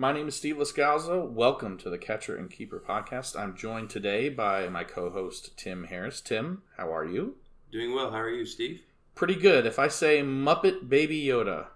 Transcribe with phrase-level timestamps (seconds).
[0.00, 1.28] My name is Steve Lascalzo.
[1.28, 3.36] Welcome to the Catcher and Keeper podcast.
[3.36, 6.20] I'm joined today by my co-host Tim Harris.
[6.20, 7.34] Tim, how are you?
[7.72, 8.12] Doing well.
[8.12, 8.82] How are you, Steve?
[9.16, 9.66] Pretty good.
[9.66, 11.66] If I say Muppet Baby Yoda,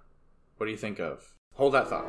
[0.56, 1.34] what do you think of?
[1.54, 2.06] Hold that thought.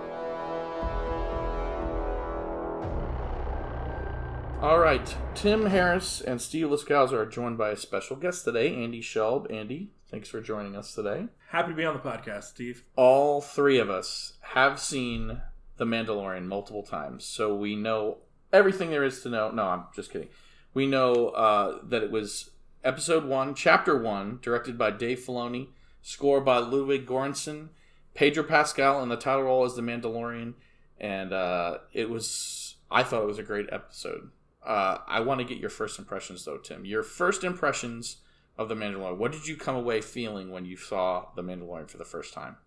[4.62, 9.02] All right, Tim Harris and Steve Lascalzo are joined by a special guest today, Andy
[9.02, 9.52] Schulb.
[9.52, 11.30] Andy, thanks for joining us today.
[11.50, 12.84] Happy to be on the podcast, Steve.
[12.96, 15.42] All three of us have seen
[15.78, 18.18] The Mandalorian multiple times, so we know
[18.52, 19.50] everything there is to know.
[19.50, 20.30] No, I'm just kidding.
[20.74, 22.52] We know uh, that it was
[22.84, 25.70] episode one, chapter one, directed by Dave Filoni,
[26.02, 27.70] score by Ludwig Göransson,
[28.14, 30.54] Pedro Pascal in the title role as the Mandalorian,
[31.00, 32.76] and uh, it was.
[32.92, 34.30] I thought it was a great episode.
[34.64, 36.86] Uh, I want to get your first impressions, though, Tim.
[36.86, 38.18] Your first impressions
[38.58, 39.18] of the Mandalorian.
[39.18, 42.58] What did you come away feeling when you saw the Mandalorian for the first time?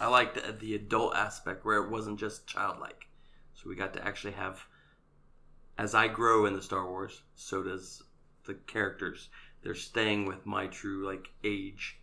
[0.00, 3.06] I liked the, the adult aspect where it wasn't just childlike.
[3.54, 4.64] So we got to actually have,
[5.76, 8.02] as I grow in the Star Wars, so does
[8.46, 9.28] the characters.
[9.62, 11.98] They're staying with my true like age.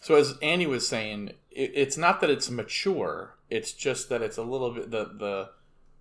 [0.00, 3.36] So as Andy was saying, it, it's not that it's mature.
[3.50, 5.50] It's just that it's a little bit the the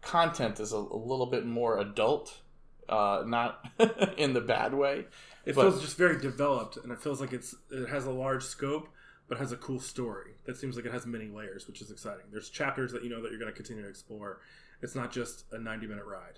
[0.02, 2.42] content is a, a little bit more adult,
[2.90, 3.64] uh, not
[4.18, 5.06] in the bad way.
[5.46, 8.44] It But- feels just very developed, and it feels like it's it has a large
[8.44, 8.88] scope,
[9.34, 10.34] but has a cool story.
[10.46, 12.26] That seems like it has many layers, which is exciting.
[12.32, 14.42] There's chapters that you know that you're going to continue to explore.
[14.84, 16.38] It's not just a 90 minute ride.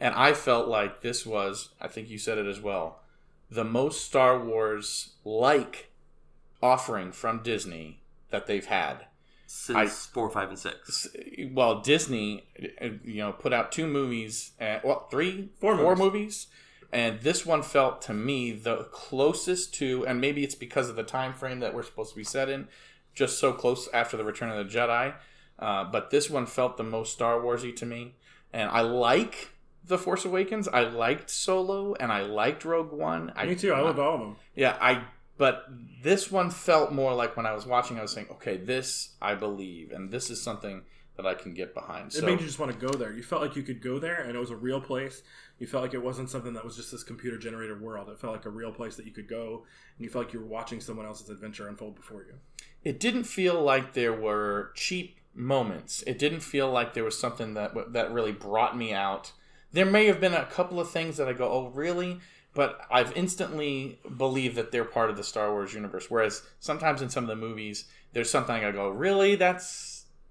[0.00, 3.00] And I felt like this was, I think you said it as well,
[3.50, 5.90] the most Star Wars like
[6.62, 9.06] offering from Disney that they've had.
[9.46, 11.08] Since I- four, five, and six.
[11.52, 12.44] Well, Disney,
[12.80, 16.12] uh, you know, put out two movies, uh, well, three, Four four movies.
[16.12, 16.46] movies,
[16.92, 21.02] and this one felt to me the closest to, and maybe it's because of the
[21.02, 22.68] time frame that we're supposed to be set in,
[23.14, 25.14] just so close after the Return of the Jedi.
[25.58, 28.14] Uh, but this one felt the most Star Warsy to me,
[28.52, 29.50] and I like
[29.84, 30.68] the Force Awakens.
[30.68, 33.32] I liked Solo, and I liked Rogue One.
[33.36, 33.72] I, Me too.
[33.72, 34.36] I loved all of them.
[34.54, 35.04] yeah, I.
[35.36, 35.64] But
[36.02, 39.34] this one felt more like when I was watching, I was saying, okay, this I
[39.34, 40.82] believe, and this is something
[41.20, 42.08] that I can get behind.
[42.08, 43.12] It So made you just want to go there.
[43.12, 45.22] You felt like you could go there, and it was a real place.
[45.58, 48.08] You felt like it wasn't something that was just this computer generated world.
[48.08, 49.64] It felt like a real place that you could go,
[49.96, 52.34] and you felt like you were watching someone else's adventure unfold before you.
[52.82, 56.02] it didn't feel like there were cheap moments.
[56.06, 59.32] It didn't feel like there was something that that really brought me out.
[59.72, 62.18] There may have been a couple of things that I go, "Oh, really?"
[62.52, 66.10] But I've instantly believed that they're part of the Star Wars universe.
[66.10, 69.36] Whereas sometimes in some of the movies, there's something I go, "Really?
[69.36, 69.66] That's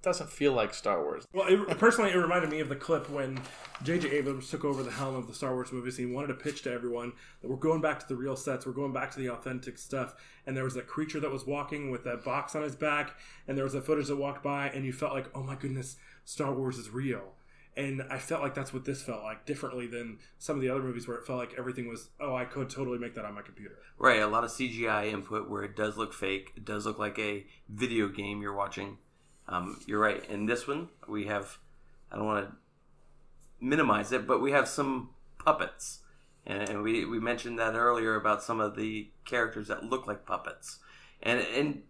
[0.01, 3.39] doesn't feel like Star Wars." Well, it, personally, it reminded me of the clip when
[3.83, 4.09] J.J.
[4.11, 5.97] Abrams took over the helm of the Star Wars movies.
[5.97, 8.65] And he wanted to pitch to everyone that we're going back to the real sets,
[8.65, 10.15] we're going back to the authentic stuff.
[10.45, 13.15] And there was a creature that was walking with a box on his back,
[13.47, 15.97] and there was a footage that walked by, and you felt like, oh my goodness,
[16.25, 17.33] Star Wars is real.
[17.77, 20.81] And I felt like that's what this felt like, differently than some of the other
[20.81, 23.41] movies where it felt like everything was, oh, I could totally make that on my
[23.41, 23.75] computer.
[23.97, 26.51] Right, a lot of CGI input where it does look fake.
[26.57, 28.97] It does look like a video game you're watching.
[29.49, 30.23] Um, you're right.
[30.29, 31.57] In this one, we have,
[32.11, 32.55] I don't want to
[33.59, 35.09] minimize it, but we have some
[35.43, 35.99] puppets.
[36.45, 40.25] And, and we, we mentioned that earlier about some of the characters that look like
[40.25, 40.79] puppets.
[41.21, 41.81] And, and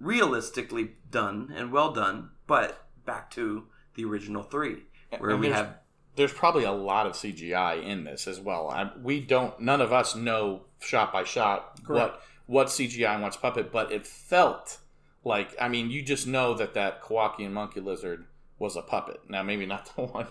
[0.00, 3.64] realistically done and well done, but back to
[3.94, 4.84] the original three,
[5.18, 5.74] where And we there's- have
[6.14, 8.70] there's probably a lot of CGI in this as well.
[8.70, 13.36] I, we don't, none of us know shot by shot what what CGI and what's
[13.36, 14.78] puppet, but it felt
[15.24, 18.26] like, I mean, you just know that that Kowakian monkey lizard
[18.58, 19.20] was a puppet.
[19.28, 20.26] Now, maybe not the one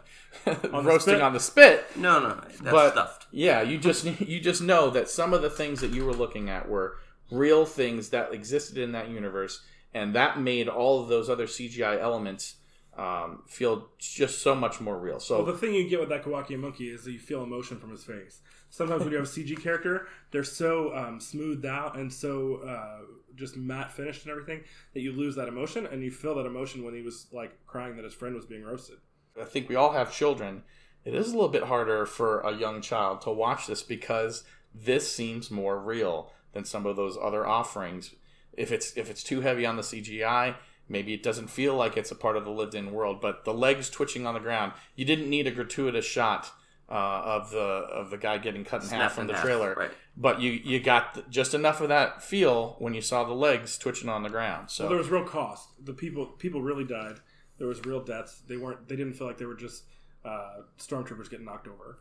[0.45, 1.21] the roasting spit?
[1.21, 3.27] on the spit, no, no, but stuffed.
[3.31, 6.49] yeah, you just you just know that some of the things that you were looking
[6.49, 6.97] at were
[7.31, 9.61] real things that existed in that universe,
[9.93, 12.55] and that made all of those other CGI elements
[12.97, 15.19] um, feel just so much more real.
[15.19, 17.79] So Well, the thing you get with that Kawaki monkey is that you feel emotion
[17.79, 18.41] from his face.
[18.69, 22.99] Sometimes when you have a CG character, they're so um, smoothed out and so uh,
[23.37, 26.83] just matte finished and everything that you lose that emotion, and you feel that emotion
[26.83, 28.97] when he was like crying that his friend was being roasted.
[29.39, 30.63] I think we all have children.
[31.05, 34.43] It is a little bit harder for a young child to watch this because
[34.73, 38.15] this seems more real than some of those other offerings.
[38.53, 40.55] If it's if it's too heavy on the CGI,
[40.89, 43.21] maybe it doesn't feel like it's a part of the lived-in world.
[43.21, 46.51] But the legs twitching on the ground, you didn't need a gratuitous shot
[46.89, 49.43] uh, of the of the guy getting cut in Snap half from in the half,
[49.43, 49.73] trailer.
[49.77, 49.91] right.
[50.15, 53.77] But you you got th- just enough of that feel when you saw the legs
[53.77, 54.69] twitching on the ground.
[54.71, 55.69] So Well, there was real cost.
[55.83, 57.19] The people people really died.
[57.57, 58.41] There was real deaths.
[58.47, 58.87] They weren't.
[58.87, 59.83] They didn't feel like they were just
[60.23, 61.99] uh, stormtroopers getting knocked over.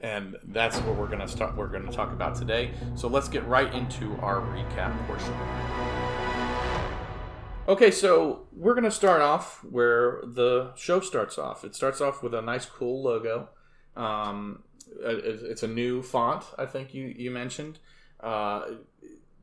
[0.00, 1.56] and that's what we're gonna start.
[1.56, 2.70] We're gonna talk about today.
[2.94, 5.34] So let's get right into our recap portion.
[7.68, 11.64] Okay, so we're going to start off where the show starts off.
[11.64, 13.48] It starts off with a nice, cool logo.
[13.96, 14.62] Um,
[15.00, 17.78] it's a new font, I think you you mentioned.
[18.20, 18.62] Uh,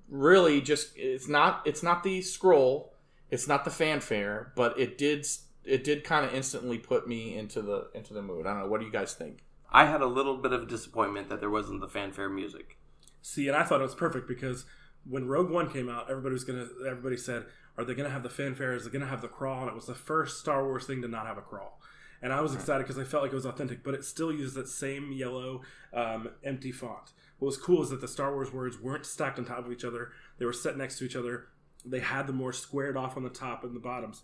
[0.10, 2.94] really, just it's not it's not the scroll,
[3.30, 5.26] it's not the fanfare, but it did
[5.66, 8.46] it did kind of instantly put me into the into the mood.
[8.46, 8.68] I don't know.
[8.68, 9.44] What do you guys think?
[9.72, 12.78] I had a little bit of disappointment that there wasn't the fanfare music.
[13.22, 14.66] See, and I thought it was perfect because
[15.10, 16.68] when Rogue One came out, everybody was gonna.
[16.88, 17.46] Everybody said,
[17.78, 18.74] "Are they gonna have the fanfare?
[18.74, 21.08] Is they gonna have the crawl?" And it was the first Star Wars thing to
[21.08, 21.82] not have a crawl.
[22.24, 24.56] And I was excited because I felt like it was authentic, but it still used
[24.56, 25.62] that same yellow,
[25.94, 27.12] um, empty font.
[27.38, 29.84] What was cool is that the Star Wars words weren't stacked on top of each
[29.84, 31.50] other; they were set next to each other.
[31.86, 34.24] They had them more squared off on the top and the bottoms.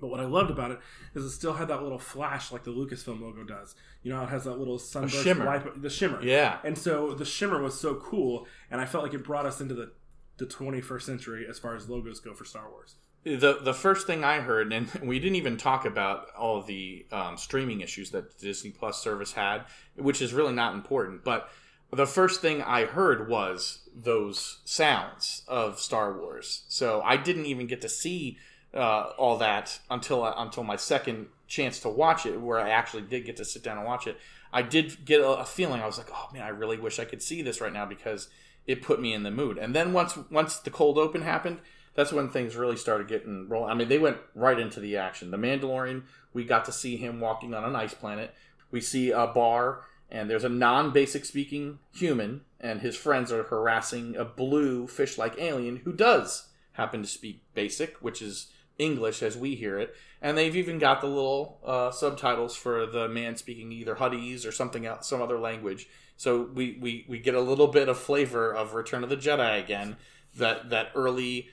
[0.00, 0.80] But what I loved about it
[1.14, 3.76] is it still had that little flash like the Lucasfilm logo does.
[4.02, 5.44] You know, how it has that little sunburst shimmer.
[5.44, 6.20] light, the shimmer.
[6.20, 6.58] Yeah.
[6.64, 9.74] And so the shimmer was so cool, and I felt like it brought us into
[9.74, 9.92] the
[10.36, 12.96] the 21st century as far as logos go for Star Wars.
[13.24, 17.36] The the first thing I heard, and we didn't even talk about all the um,
[17.36, 19.64] streaming issues that the Disney Plus service had,
[19.96, 21.24] which is really not important.
[21.24, 21.48] But
[21.92, 26.64] the first thing I heard was those sounds of Star Wars.
[26.68, 28.38] So I didn't even get to see
[28.74, 33.24] uh, all that until until my second chance to watch it, where I actually did
[33.24, 34.18] get to sit down and watch it.
[34.52, 35.80] I did get a, a feeling.
[35.80, 38.28] I was like, oh man, I really wish I could see this right now because
[38.66, 39.58] it put me in the mood.
[39.58, 41.60] And then once once the cold open happened,
[41.94, 43.70] that's when things really started getting rolling.
[43.70, 45.30] I mean, they went right into the action.
[45.30, 46.02] The Mandalorian,
[46.32, 48.34] we got to see him walking on an ice planet.
[48.70, 54.16] We see a bar, and there's a non-basic speaking human, and his friends are harassing
[54.16, 58.48] a blue fish-like alien who does happen to speak basic, which is
[58.78, 59.94] English as we hear it.
[60.20, 64.52] And they've even got the little uh, subtitles for the man speaking either Huttese or
[64.52, 65.86] something else, some other language.
[66.16, 69.62] So we, we, we get a little bit of flavor of Return of the Jedi
[69.62, 69.96] again.
[70.36, 71.50] That that early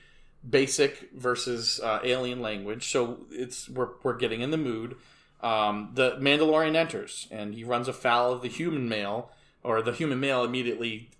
[0.48, 2.90] basic versus uh, alien language.
[2.90, 4.96] So it's we're, we're getting in the mood.
[5.40, 9.30] Um, the Mandalorian enters and he runs afoul of the human male,
[9.64, 11.10] or the human male immediately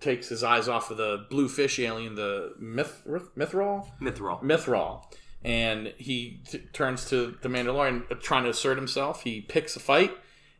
[0.00, 3.88] takes his eyes off of the blue fish alien, the Myth Mythrol.
[4.00, 4.42] Mithril.
[4.42, 5.02] Mithril.
[5.42, 9.22] And he t- turns to the Mandalorian uh, trying to assert himself.
[9.22, 10.12] He picks a fight,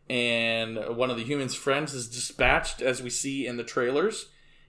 [0.08, 4.26] and one of the human's friends is dispatched, as we see in the trailers.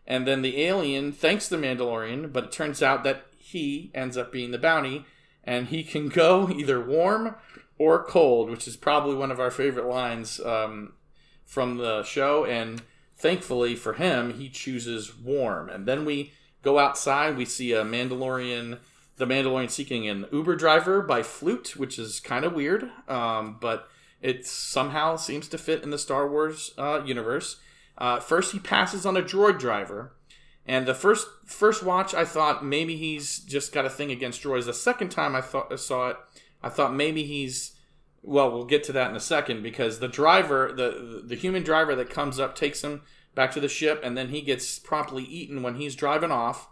[0.07, 4.31] And then the alien thanks the Mandalorian, but it turns out that he ends up
[4.31, 5.05] being the bounty,
[5.43, 7.35] and he can go either warm
[7.77, 10.93] or cold, which is probably one of our favorite lines um,
[11.45, 12.45] from the show.
[12.45, 12.81] And
[13.17, 15.69] thankfully for him, he chooses warm.
[15.69, 16.31] And then we
[16.63, 17.37] go outside.
[17.37, 18.79] We see a Mandalorian,
[19.17, 23.89] the Mandalorian seeking an Uber driver by Flute, which is kind of weird, um, but
[24.21, 27.57] it somehow seems to fit in the Star Wars uh, universe.
[27.97, 30.13] Uh, first, he passes on a droid driver.
[30.65, 34.65] And the first first watch, I thought maybe he's just got a thing against droids.
[34.65, 36.17] The second time I thought I saw it,
[36.61, 37.77] I thought maybe he's
[38.21, 41.95] well, we'll get to that in a second because the driver, the the human driver
[41.95, 43.01] that comes up takes him
[43.33, 46.67] back to the ship, and then he gets promptly eaten when he's driving off.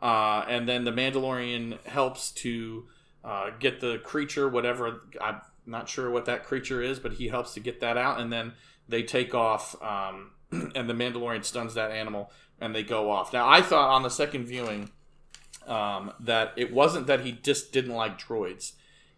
[0.00, 2.88] Uh, and then the Mandalorian helps to
[3.22, 7.52] uh, get the creature, whatever I'm not sure what that creature is, but he helps
[7.54, 8.54] to get that out, and then
[8.88, 9.80] they take off.
[9.82, 10.30] Um,
[10.74, 12.30] and the Mandalorian stuns that animal,
[12.60, 13.32] and they go off.
[13.32, 14.90] Now, I thought on the second viewing
[15.66, 18.72] um, that it wasn't that he just didn't like droids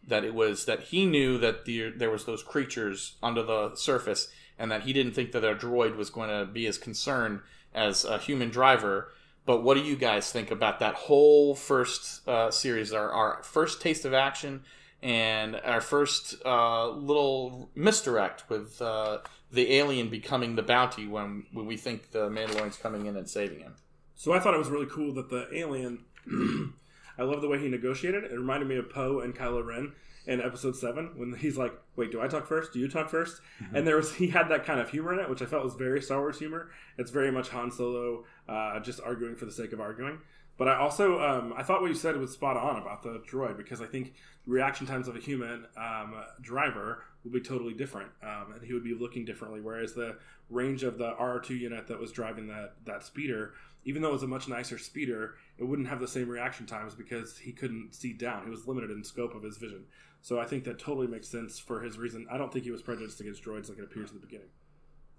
[0.06, 4.28] that it was that he knew that the, there was those creatures under the surface
[4.58, 7.40] and that he didn't think that a droid was going to be as concerned
[7.74, 9.12] as a human driver
[9.44, 13.80] but what do you guys think about that whole first uh, series our, our first
[13.80, 14.62] taste of action
[15.02, 19.18] and our first uh, little misdirect with uh,
[19.50, 23.60] the alien becoming the bounty when, when we think the mandalorian's coming in and saving
[23.60, 23.74] him
[24.14, 26.04] So I thought it was really cool that the alien.
[27.18, 28.24] I love the way he negotiated.
[28.24, 29.92] It reminded me of Poe and Kylo Ren
[30.26, 32.72] in Episode Seven when he's like, "Wait, do I talk first?
[32.72, 33.40] Do you talk 1st
[33.72, 35.74] And there was he had that kind of humor in it, which I felt was
[35.74, 36.70] very Star Wars humor.
[36.98, 40.18] It's very much Han Solo uh, just arguing for the sake of arguing.
[40.58, 43.56] But I also um, I thought what you said was spot on about the droid
[43.56, 44.14] because I think
[44.46, 48.84] reaction times of a human um, driver will be totally different, um, and he would
[48.84, 49.60] be looking differently.
[49.60, 50.16] Whereas the
[50.48, 53.54] range of the R2 unit that was driving that that speeder,
[53.84, 56.94] even though it was a much nicer speeder, it wouldn't have the same reaction times
[56.94, 58.44] because he couldn't see down.
[58.44, 59.84] He was limited in scope of his vision.
[60.22, 62.26] So I think that totally makes sense for his reason.
[62.30, 64.48] I don't think he was prejudiced against droids like it appears in the beginning.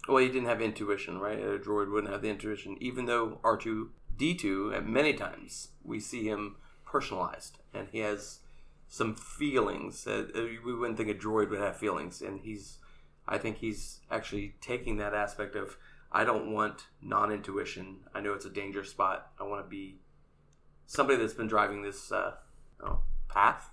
[0.07, 1.39] Well, he didn't have intuition, right?
[1.39, 5.69] A droid wouldn't have the intuition, even though R two D two at many times
[5.83, 8.39] we see him personalized, and he has
[8.88, 10.06] some feelings.
[10.08, 10.25] Uh,
[10.65, 12.77] we wouldn't think a droid would have feelings, and he's.
[13.29, 15.75] I think he's actually taking that aspect of
[16.12, 17.98] I don't want non intuition.
[18.15, 19.32] I know it's a dangerous spot.
[19.39, 20.00] I want to be
[20.86, 22.36] somebody that's been driving this uh,
[22.82, 23.70] Oh, path.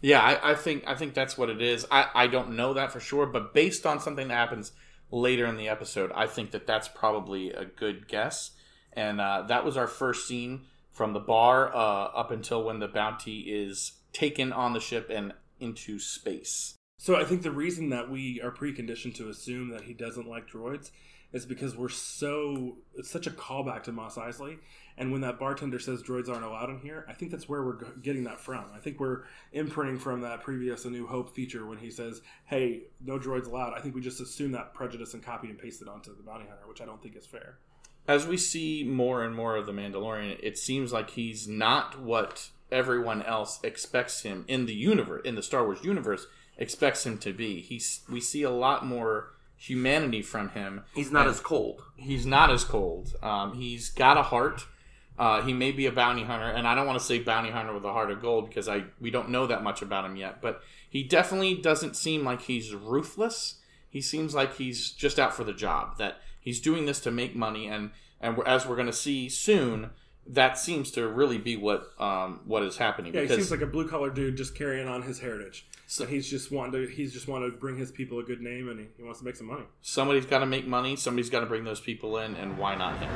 [0.00, 1.86] Yeah, I, I think I think that's what it is.
[1.90, 4.72] I, I don't know that for sure, but based on something that happens
[5.10, 8.52] later in the episode, I think that that's probably a good guess.
[8.92, 10.62] And uh, that was our first scene
[10.92, 15.32] from the bar uh, up until when the bounty is taken on the ship and
[15.60, 16.74] into space.
[16.98, 20.50] So I think the reason that we are preconditioned to assume that he doesn't like
[20.50, 20.90] droids
[21.30, 24.58] is because we're so it's such a callback to Mos Eisley.
[24.96, 27.84] And when that bartender says droids aren't allowed in here, I think that's where we're
[28.02, 28.64] getting that from.
[28.74, 29.22] I think we're
[29.52, 33.74] imprinting from that previous A New Hope feature when he says, "Hey, no droids allowed."
[33.74, 36.46] I think we just assume that prejudice and copy and paste it onto the bounty
[36.46, 37.58] hunter, which I don't think is fair.
[38.08, 42.50] As we see more and more of the Mandalorian, it seems like he's not what
[42.70, 47.32] everyone else expects him in the universe, in the Star Wars universe, expects him to
[47.32, 47.60] be.
[47.60, 50.84] He's we see a lot more humanity from him.
[50.94, 51.82] He's not as cold.
[51.96, 53.14] he's not as cold.
[53.22, 54.66] Um, he's got a heart.
[55.18, 57.74] Uh, he may be a bounty hunter, and I don't want to say bounty hunter
[57.74, 60.40] with a heart of gold because I we don't know that much about him yet.
[60.40, 63.56] But he definitely doesn't seem like he's ruthless.
[63.90, 65.98] He seems like he's just out for the job.
[65.98, 69.90] That he's doing this to make money, and and as we're going to see soon,
[70.28, 73.14] that seems to really be what um, what is happening.
[73.14, 75.66] Yeah, he seems like a blue collar dude just carrying on his heritage.
[75.86, 78.68] So he's just wanting to he's just wanting to bring his people a good name,
[78.68, 79.64] and he, he wants to make some money.
[79.80, 80.96] somebody's got to make money.
[80.96, 83.10] Somebody's got to bring those people in, and why not him?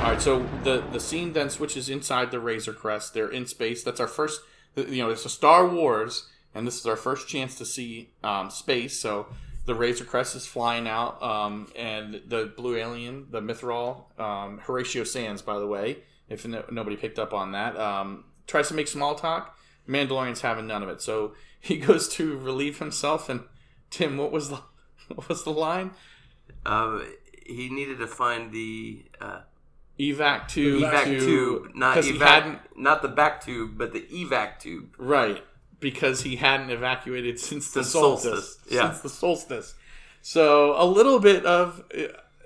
[0.00, 3.12] All right, so the the scene then switches inside the Razor Crest.
[3.12, 3.84] They're in space.
[3.84, 4.40] That's our first.
[4.74, 8.48] You know, it's a Star Wars, and this is our first chance to see um,
[8.48, 8.98] space.
[8.98, 9.26] So
[9.66, 15.04] the Razor Crest is flying out, um, and the blue alien, the Mithril, um, Horatio
[15.04, 15.98] Sanz, by the way,
[16.32, 19.56] if no, nobody picked up on that, um, tries to make small talk.
[19.88, 21.02] Mandalorian's having none of it.
[21.02, 23.40] So he goes to relieve himself, and
[23.90, 24.60] Tim, what was the
[25.14, 25.92] what was the line?
[26.64, 27.00] Uh,
[27.44, 29.40] he needed to find the uh,
[29.98, 34.58] evac tube, evac to- tube, not evac, hadn't not the back tube, but the evac
[34.58, 34.94] tube.
[34.98, 35.42] right
[35.80, 38.82] because he hadn't evacuated since the Since solstice, solstice, yeah.
[38.88, 39.74] since the solstice.
[40.22, 41.82] So a little bit of,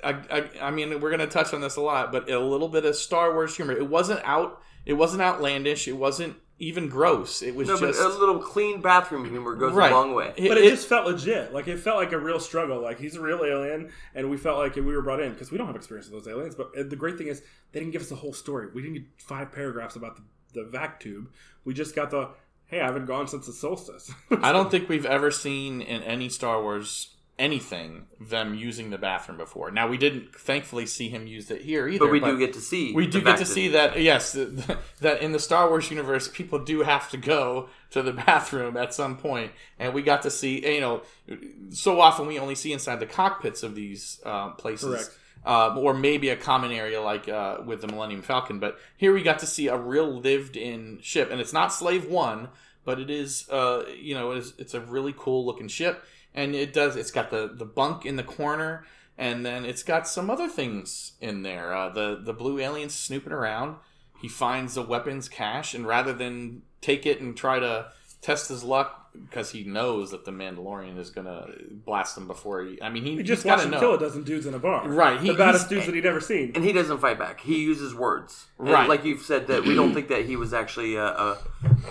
[0.05, 2.85] I, I, I mean, we're gonna touch on this a lot, but a little bit
[2.85, 3.73] of Star Wars humor.
[3.73, 4.61] It wasn't out.
[4.85, 5.88] It wasn't outlandish.
[5.88, 7.43] It wasn't even gross.
[7.43, 9.93] It was No, just but a little clean bathroom humor goes right.
[9.93, 10.33] a long way.
[10.37, 11.53] It- But it, it- just felt legit.
[11.53, 12.81] Like it felt like a real struggle.
[12.81, 15.59] Like he's a real alien, and we felt like we were brought in because we
[15.59, 16.55] don't have experience with those aliens.
[16.55, 18.69] But uh, the great thing is they didn't give us the whole story.
[18.73, 20.23] We didn't get five paragraphs about the,
[20.62, 21.29] the vac tube.
[21.65, 22.31] We just got the
[22.69, 24.11] hey, I haven't gone since the solstice.
[24.43, 29.37] I don't think we've ever seen in any Star Wars anything them using the bathroom
[29.37, 29.71] before.
[29.71, 32.07] Now we didn't thankfully see him use it here either.
[32.07, 32.95] But we do get to see.
[32.95, 34.33] we do get to see that yes
[35.00, 38.95] that in the star wars universe people do have to go to the bathroom at
[38.95, 41.02] some point and we got to see you know
[41.71, 45.19] so often we only see inside the cockpits of these uh, places Correct.
[45.45, 49.23] uh, or maybe a common area like uh, with the millennium falcon but here we
[49.23, 52.49] got to see a real lived-in ship and it's not slave one
[52.87, 56.02] but it is uh, you know it's, it's a really cool looking ship
[56.37, 58.85] and it does it's got the the bunk in the corner
[59.19, 61.75] and then it's got some other things in there.
[61.75, 63.76] Uh, the the blue alien snooping around.
[64.21, 67.93] He finds a weapons cache, and rather than take it and try to
[68.26, 71.47] test his luck, because he knows that the Mandalorian is gonna
[71.87, 72.83] blast him before he.
[72.83, 73.78] I mean, he, he just got to know.
[73.78, 74.87] kill a dozen dudes in a bar.
[74.88, 76.52] Right, he- the baddest dudes that he'd ever seen.
[76.54, 77.40] and he doesn't fight back.
[77.40, 78.47] He uses words.
[78.59, 78.88] And Right.
[78.88, 81.38] like you've said that we don't think that he was actually a, a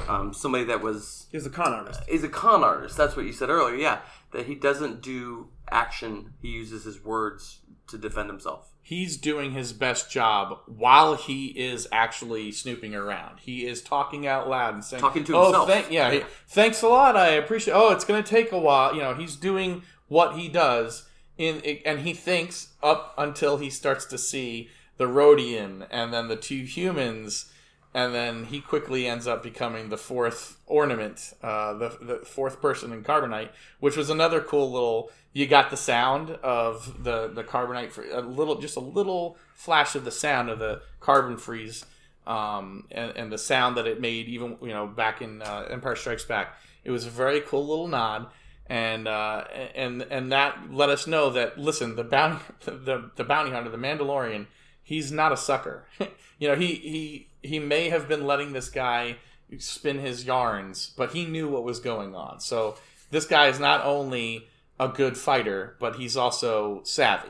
[0.08, 1.28] um, somebody that was.
[1.32, 2.02] He's a con artist.
[2.08, 2.96] He's a con artist.
[2.98, 3.76] That's what you said earlier.
[3.76, 4.00] Yeah,
[4.32, 6.34] that he doesn't do action.
[6.42, 8.70] He uses his words to defend himself.
[8.88, 13.40] He's doing his best job while he is actually snooping around.
[13.40, 16.84] He is talking out loud and saying, Talking to "Oh, himself." thank, yeah, he- thanks
[16.84, 17.18] a lot.
[17.18, 17.74] I appreciate.
[17.74, 18.94] Oh, it's going to take a while.
[18.94, 24.06] You know, he's doing what he does in, and he thinks up until he starts
[24.06, 27.52] to see the Rodian and then the two humans."
[27.96, 32.92] And then he quickly ends up becoming the fourth ornament, uh, the, the fourth person
[32.92, 35.12] in Carbonite, which was another cool little.
[35.32, 39.96] You got the sound of the the Carbonite, fr- a little, just a little flash
[39.96, 41.86] of the sound of the carbon freeze,
[42.28, 45.96] um, and, and the sound that it made, even you know, back in uh, Empire
[45.96, 46.58] Strikes Back.
[46.84, 48.28] It was a very cool little nod,
[48.68, 53.52] and uh, and and that let us know that listen, the bounty, the the bounty
[53.52, 54.48] hunter, the Mandalorian,
[54.84, 55.86] he's not a sucker.
[56.40, 59.18] you know, he he he may have been letting this guy
[59.58, 62.40] spin his yarns, but he knew what was going on.
[62.40, 62.76] So
[63.12, 64.48] this guy is not only
[64.80, 67.30] a good fighter, but he's also savvy.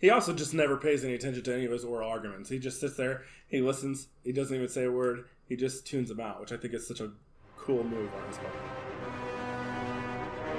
[0.00, 2.48] He also just never pays any attention to any of his oral arguments.
[2.48, 6.08] He just sits there, he listens, he doesn't even say a word, he just tunes
[6.08, 7.10] them out, which I think is such a
[7.56, 8.54] cool move on his part.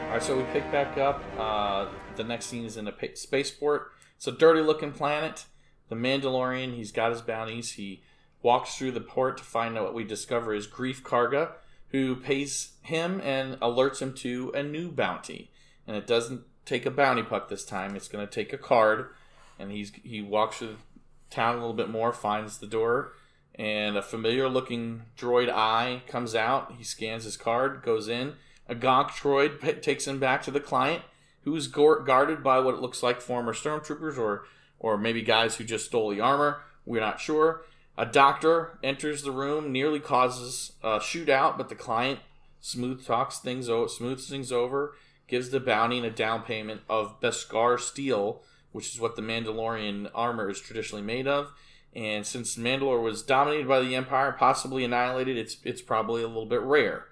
[0.09, 1.23] All right, so we pick back up.
[1.37, 3.91] Uh, the next scene is in a pa- spaceport.
[4.17, 5.45] It's a dirty looking planet.
[5.87, 7.73] The Mandalorian, he's got his bounties.
[7.73, 8.01] He
[8.41, 11.51] walks through the port to find out what we discover is Greef Karga,
[11.89, 15.51] who pays him and alerts him to a new bounty.
[15.87, 19.09] And it doesn't take a bounty puck this time; it's going to take a card.
[19.57, 23.13] And he's he walks through the town a little bit more, finds the door,
[23.55, 26.73] and a familiar-looking droid eye comes out.
[26.77, 28.33] He scans his card, goes in.
[28.67, 31.01] A gonk droid p- takes him back to the client,
[31.43, 34.45] who's go- guarded by what it looks like former stormtroopers or
[34.79, 36.61] or maybe guys who just stole the armor.
[36.85, 37.65] We're not sure.
[37.99, 42.21] A doctor enters the room, nearly causes a shootout, but the client
[42.61, 44.95] smooth talks things over, smooths things over,
[45.27, 48.41] gives the bounty and a down payment of Beskar steel,
[48.71, 51.51] which is what the Mandalorian armor is traditionally made of.
[51.93, 56.45] And since Mandalore was dominated by the Empire, possibly annihilated, it's it's probably a little
[56.45, 57.07] bit rare.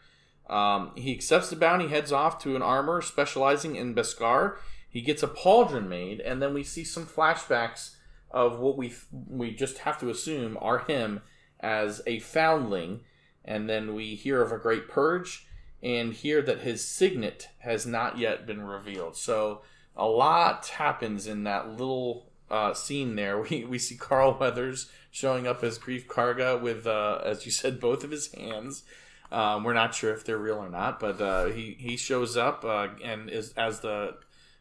[0.49, 4.55] Um, he accepts the bounty, heads off to an armor specializing in Beskar.
[4.89, 7.96] He gets a pauldron made, and then we see some flashbacks
[8.31, 11.21] of what we we just have to assume are him
[11.59, 13.01] as a foundling,
[13.43, 15.47] and then we hear of a great purge,
[15.81, 19.15] and hear that his signet has not yet been revealed.
[19.15, 19.61] So
[19.95, 23.41] a lot happens in that little uh, scene there.
[23.49, 27.79] We we see Carl Weathers showing up as Greef Karga with, uh, as you said,
[27.79, 28.83] both of his hands.
[29.31, 32.63] Um, we're not sure if they're real or not, but uh, he he shows up
[32.63, 34.17] uh, and is as the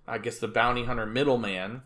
[0.08, 1.82] I guess the bounty hunter middleman.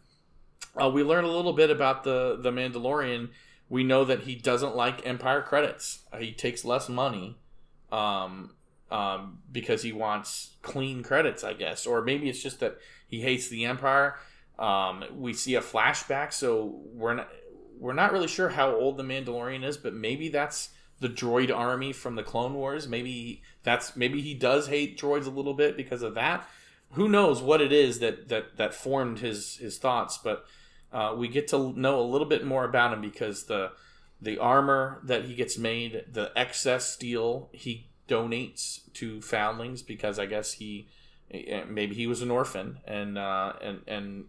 [0.81, 3.31] Uh, we learn a little bit about the the Mandalorian.
[3.69, 6.01] We know that he doesn't like Empire credits.
[6.13, 7.37] Uh, he takes less money,
[7.93, 8.55] um,
[8.91, 13.49] um, because he wants clean credits, I guess, or maybe it's just that he hates
[13.49, 14.17] the Empire.
[14.59, 17.29] Um, we see a flashback, so we're not
[17.79, 21.93] we're not really sure how old the Mandalorian is, but maybe that's the droid army
[21.93, 22.87] from the Clone Wars.
[22.87, 26.47] Maybe that's maybe he does hate droids a little bit because of that.
[26.93, 30.19] Who knows what it is that that that formed his his thoughts?
[30.19, 30.45] But
[30.93, 33.73] uh, we get to know a little bit more about him because the
[34.21, 40.27] the armor that he gets made, the excess steel he donates to foundlings because I
[40.27, 40.89] guess he
[41.31, 44.25] eh, maybe he was an orphan and uh, and and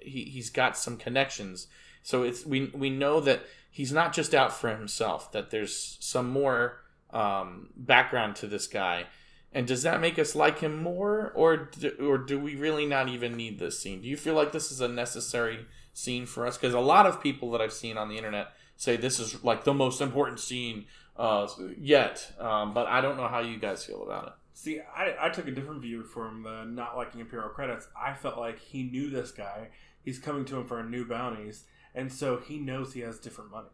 [0.00, 1.66] he he's got some connections.
[2.02, 5.32] So it's we we know that he's not just out for himself.
[5.32, 9.06] That there's some more um, background to this guy.
[9.54, 13.10] And does that make us like him more, or do, or do we really not
[13.10, 14.00] even need this scene?
[14.00, 16.56] Do you feel like this is a necessary scene for us?
[16.56, 19.64] Because a lot of people that I've seen on the internet say this is like
[19.64, 21.46] the most important scene uh,
[21.78, 24.32] yet, um, but I don't know how you guys feel about it.
[24.54, 27.88] See, I, I took a different view from the not liking Imperial credits.
[28.00, 29.68] I felt like he knew this guy.
[30.04, 33.68] He's coming to him for new bounties, and so he knows he has different money.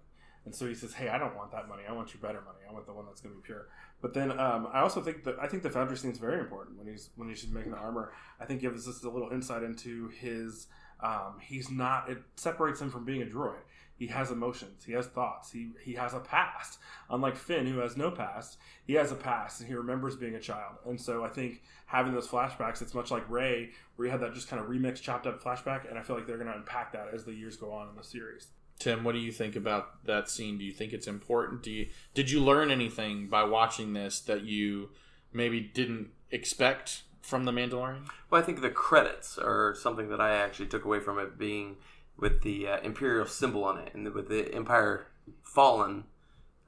[0.45, 1.83] And so he says, "Hey, I don't want that money.
[1.89, 2.59] I want your better money.
[2.69, 3.67] I want the one that's going to be pure."
[4.01, 6.79] But then um, I also think that I think the foundry scene is very important
[6.79, 8.13] when he's when he's making the armor.
[8.41, 10.69] I think gives us a little insight into his.
[11.01, 12.09] Um, he's not.
[12.09, 13.61] It separates him from being a droid.
[13.97, 14.85] He has emotions.
[14.85, 15.51] He has thoughts.
[15.51, 16.79] He he has a past.
[17.11, 20.41] Unlike Finn, who has no past, he has a past, and he remembers being a
[20.41, 20.77] child.
[20.87, 24.35] And so I think having those flashbacks, it's much like Rey, where you have that
[24.35, 25.89] just kind of remixed, chopped up flashback.
[25.89, 27.97] And I feel like they're going to unpack that as the years go on in
[27.97, 28.49] the series.
[28.79, 30.59] Tim, what do you think about that scene?
[30.59, 31.63] Do you think it's important?
[31.63, 34.91] Do you did you learn anything by watching this that you
[35.33, 38.09] maybe didn't expect from the Mandalorian?
[38.31, 41.77] Well, I think the credits are something that I actually took away from it being
[42.17, 45.07] with the uh, Imperial symbol on it and with the Empire
[45.43, 46.05] fallen.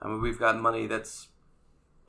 [0.02, 1.28] I mean, we've got money that's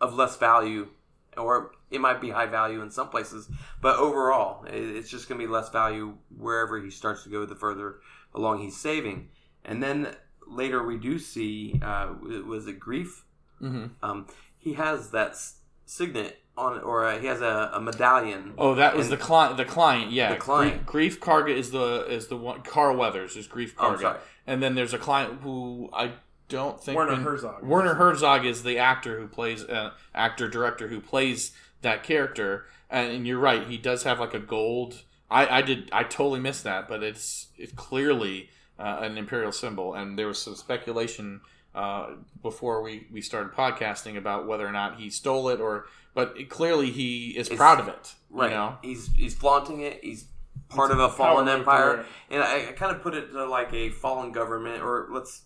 [0.02, 0.90] of less value,
[1.38, 3.50] or it might be high value in some places,
[3.82, 7.46] but overall, it- it's just going to be less value wherever he starts to go
[7.46, 8.00] the further
[8.34, 9.30] along he's saving.
[9.64, 10.16] And then
[10.48, 12.14] later we do see, uh,
[12.46, 13.22] was it Greef?
[13.62, 13.86] Mm-hmm.
[14.04, 18.54] Um, he has that s- signet on, or uh, he has a, a medallion.
[18.58, 19.58] Oh, that was the client.
[19.58, 20.34] The client, yeah.
[20.34, 20.86] The client.
[20.86, 22.62] Greef, Greef Karga is the is the one.
[22.62, 24.20] Carl Weathers is Greef Oh, Karga, sorry.
[24.48, 26.14] and then there's a client who I
[26.50, 27.64] don't think Werner Herzog.
[27.64, 33.12] Werner Herzog is the actor who plays uh, actor director who plays that character, and,
[33.12, 33.68] and you're right.
[33.68, 35.02] He does have like a gold.
[35.30, 39.94] I, I did I totally missed that, but it's it's clearly uh, an imperial symbol,
[39.94, 41.42] and there was some speculation
[41.74, 46.34] uh, before we, we started podcasting about whether or not he stole it or but
[46.38, 48.50] it, clearly he is It's- proud of it Right.
[48.52, 50.04] you know He's he's flaunting it.
[50.04, 50.26] He's
[50.70, 53.74] part It's of a fallen empire, and I, I kind of put it to like
[53.74, 55.44] a fallen government, or let's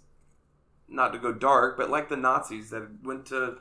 [0.87, 3.57] not to go dark, but like the Nazis that went to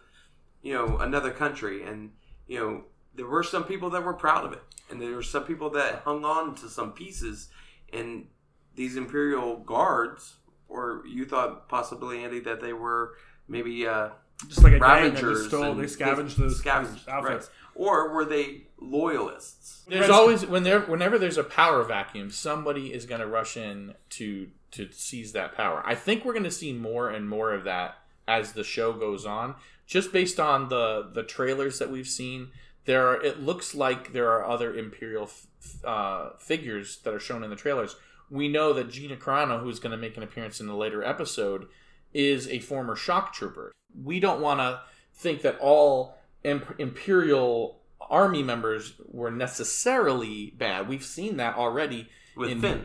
[0.62, 2.12] you know another country, and
[2.46, 5.44] you know there were some people that were proud of it, and there were some
[5.44, 7.48] people that hung on to some pieces,
[7.92, 8.26] and
[8.74, 10.34] these imperial guards,
[10.68, 13.14] or you thought possibly Andy that they were
[13.48, 13.86] maybe.
[13.86, 14.10] Uh,
[14.48, 17.50] Just like a gang that Ravagers just stole, and they scavenged those, scavenged, those outfits.
[17.74, 19.82] or were they loyalists?
[19.86, 23.94] there's always when there whenever there's a power vacuum somebody is going to rush in
[24.08, 27.64] to to seize that power i think we're going to see more and more of
[27.64, 29.54] that as the show goes on.
[29.86, 32.48] Just based on the the trailers that we've seen,
[32.86, 37.44] there are, it looks like there are other Imperial f- uh, figures that are shown
[37.44, 37.96] in the trailers.
[38.30, 41.66] We know that Gina Carano, who's going to make an appearance in a later episode,
[42.14, 43.72] is a former shock trooper.
[44.02, 44.80] We don't want to
[45.14, 50.88] think that all imp- Imperial army members were necessarily bad.
[50.88, 52.84] We've seen that already with in- Finn.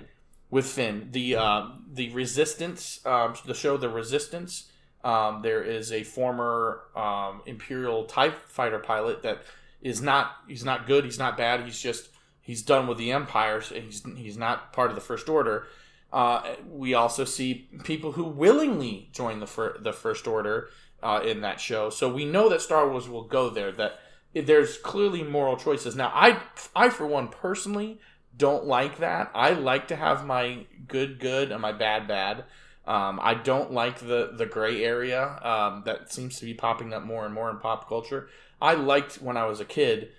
[0.49, 1.09] with Finn.
[1.11, 4.71] The uh, the Resistance, um, the show The Resistance.
[5.03, 9.43] Um, there is a former um, Imperial Tie Fighter pilot that
[9.81, 11.05] is not he's not good.
[11.05, 11.63] He's not bad.
[11.63, 12.09] He's just
[12.41, 13.61] he's done with the Empire.
[13.61, 15.67] So he's he's not part of the First Order.
[16.11, 20.69] Uh, we also see people who willingly join the fir- the First Order
[21.03, 21.89] uh, in that show.
[21.89, 23.71] So we know that Star Wars will go there.
[23.71, 23.99] That
[24.33, 25.95] there's clearly moral choices.
[25.95, 26.41] Now, I
[26.75, 27.99] I for one personally
[28.35, 29.29] don't like that.
[29.35, 32.45] I like to have my good good and my bad bad.
[32.87, 37.03] Um, I don't like the the gray area um, that seems to be popping up
[37.03, 38.29] more and more in pop culture.
[38.59, 40.09] I liked when I was a kid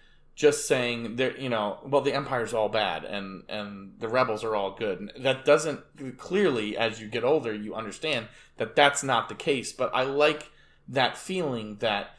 [0.41, 4.57] just saying there you know well the empire's all bad and and the rebels are
[4.57, 4.99] all good.
[4.99, 9.71] And that doesn't clearly as you get older you understand that that's not the case
[9.71, 10.51] but i like
[10.89, 12.17] that feeling that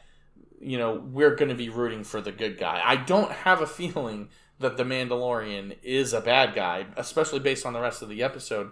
[0.60, 2.80] you know we're going to be rooting for the good guy.
[2.84, 4.28] I don't have a feeling
[4.60, 8.70] that the mandalorian is a bad guy especially based on the rest of the episode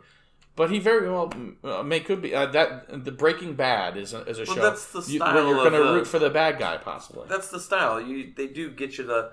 [0.55, 1.33] but he very well
[1.65, 4.63] uh, may could be uh, that the breaking bad is a, is a Well, show.
[4.63, 7.27] that's the you, style where you're going to root for the bad guy possibly.
[7.29, 8.01] That's the style.
[8.01, 9.31] You they do get you to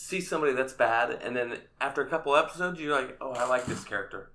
[0.00, 3.66] see somebody that's bad, and then after a couple episodes, you're like, oh, I like
[3.66, 4.30] this character,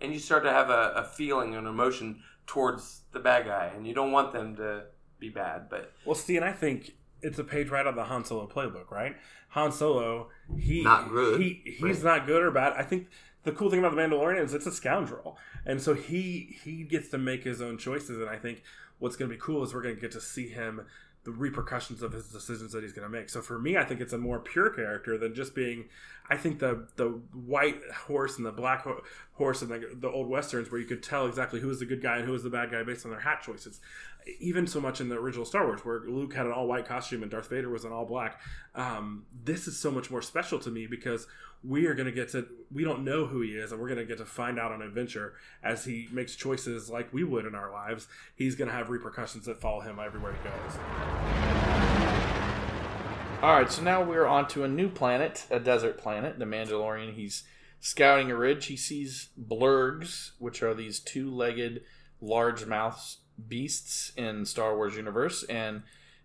[0.00, 3.88] and you start to have a, a feeling an emotion towards the bad guy, and
[3.88, 4.84] you don't want them to
[5.18, 8.04] be bad, but Well, see, and I think it's a page right out of the
[8.04, 9.16] Han Solo playbook, right?
[9.48, 12.18] Han Solo, he Not good, He he's right.
[12.18, 12.74] not good or bad.
[12.74, 13.08] I think
[13.42, 17.08] the cool thing about the Mandalorian is it's a scoundrel, and so he he gets
[17.08, 18.20] to make his own choices.
[18.20, 18.62] And I think
[19.00, 20.86] what's going to be cool is we're going to get to see him
[21.24, 23.28] the repercussions of his decisions that he's going to make.
[23.28, 25.84] So for me, I think it's a more pure character than just being.
[26.30, 29.02] I think the the white horse and the black ho-
[29.32, 32.02] horse and the, the old westerns, where you could tell exactly who was the good
[32.02, 33.80] guy and who was the bad guy based on their hat choices.
[34.38, 37.22] Even so much in the original Star Wars, where Luke had an all white costume
[37.22, 38.40] and Darth Vader was an all black.
[38.74, 41.26] Um, this is so much more special to me because
[41.62, 43.98] we are going to get to we don't know who he is and we're going
[43.98, 47.54] to get to find out on adventure as he makes choices like we would in
[47.54, 50.78] our lives he's going to have repercussions that follow him everywhere he goes
[53.42, 57.14] All right, so now we're on to a new planet, a desert planet, the Mandalorian.
[57.14, 57.44] He's
[57.80, 58.66] scouting a ridge.
[58.66, 61.80] He sees blurrgs, which are these two-legged,
[62.20, 63.16] large-mouthed
[63.48, 65.84] beasts in Star Wars universe, and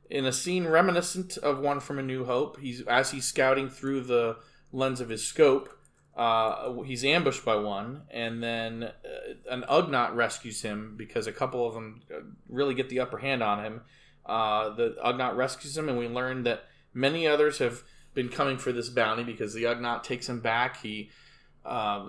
[0.10, 4.02] in a scene reminiscent of one from A New Hope, he's as he's scouting through
[4.02, 4.36] the
[4.76, 5.70] lens of his scope,
[6.16, 11.68] uh, he's ambushed by one, and then uh, an Ugnaught rescues him because a couple
[11.68, 13.82] of them uh, really get the upper hand on him.
[14.26, 17.84] Uh, the Ugnaught rescues him, and we learn that many others have
[18.14, 20.82] been coming for this bounty because the Ugnaught takes him back.
[20.82, 21.10] He,
[21.66, 22.06] uh,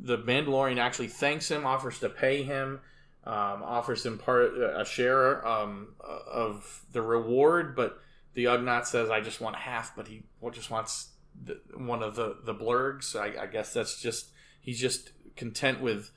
[0.00, 2.80] the Mandalorian actually thanks him, offers to pay him,
[3.24, 7.98] um, offers him part a share um, of the reward, but
[8.32, 11.10] the Ugnaught says, "I just want half," but he just wants
[11.42, 13.18] the, one of the the blurrgs.
[13.18, 16.10] I, I guess that's just he's just content with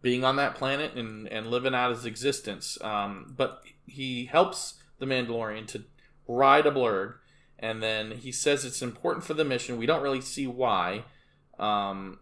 [0.00, 2.78] being on that planet and, and living out his existence.
[2.80, 5.84] Um, but he helps the Mandalorian to
[6.26, 7.14] ride a blurrg,
[7.58, 9.78] and then he says it's important for the mission.
[9.78, 11.04] We don't really see why,
[11.58, 12.20] um,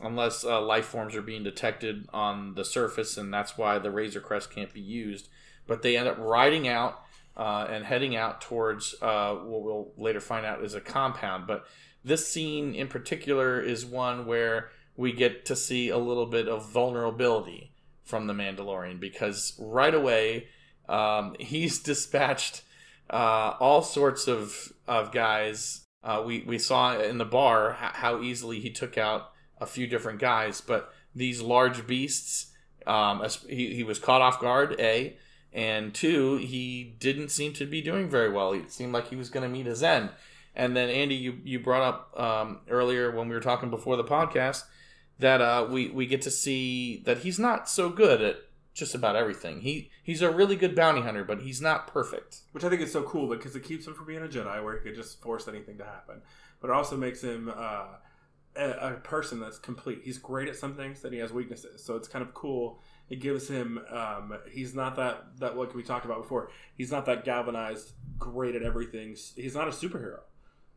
[0.00, 4.20] unless uh, life forms are being detected on the surface, and that's why the Razor
[4.20, 5.28] Crest can't be used.
[5.66, 7.02] But they end up riding out
[7.36, 11.46] uh, and heading out towards uh, what we'll later find out is a compound.
[11.46, 11.66] But
[12.04, 16.70] this scene in particular is one where we get to see a little bit of
[16.70, 17.72] vulnerability
[18.04, 20.48] from the Mandalorian because right away
[20.88, 22.62] um, he's dispatched
[23.10, 25.86] uh, all sorts of, of guys.
[26.02, 30.18] Uh, we, we saw in the bar how easily he took out a few different
[30.18, 32.52] guys, but these large beasts,
[32.86, 35.16] um, he, he was caught off guard, A,
[35.52, 38.52] and two, he didn't seem to be doing very well.
[38.52, 40.10] It seemed like he was going to meet his end.
[40.58, 44.04] And then, Andy, you, you brought up um, earlier when we were talking before the
[44.04, 44.64] podcast
[45.20, 48.36] that uh, we, we get to see that he's not so good at
[48.74, 49.60] just about everything.
[49.60, 52.40] He he's a really good bounty hunter, but he's not perfect.
[52.52, 54.78] which i think is so cool because it keeps him from being a jedi where
[54.78, 56.22] he could just force anything to happen.
[56.60, 57.86] But it also makes him uh,
[58.56, 60.00] a, person that's complete.
[60.04, 61.84] He's great at some things that he has weaknesses.
[61.84, 62.80] So it's kind of cool.
[63.10, 66.50] It gives him um, he's not that that what we talked about before.
[66.76, 69.16] He's not that galvanized great at everything.
[69.36, 70.20] He's not a superhero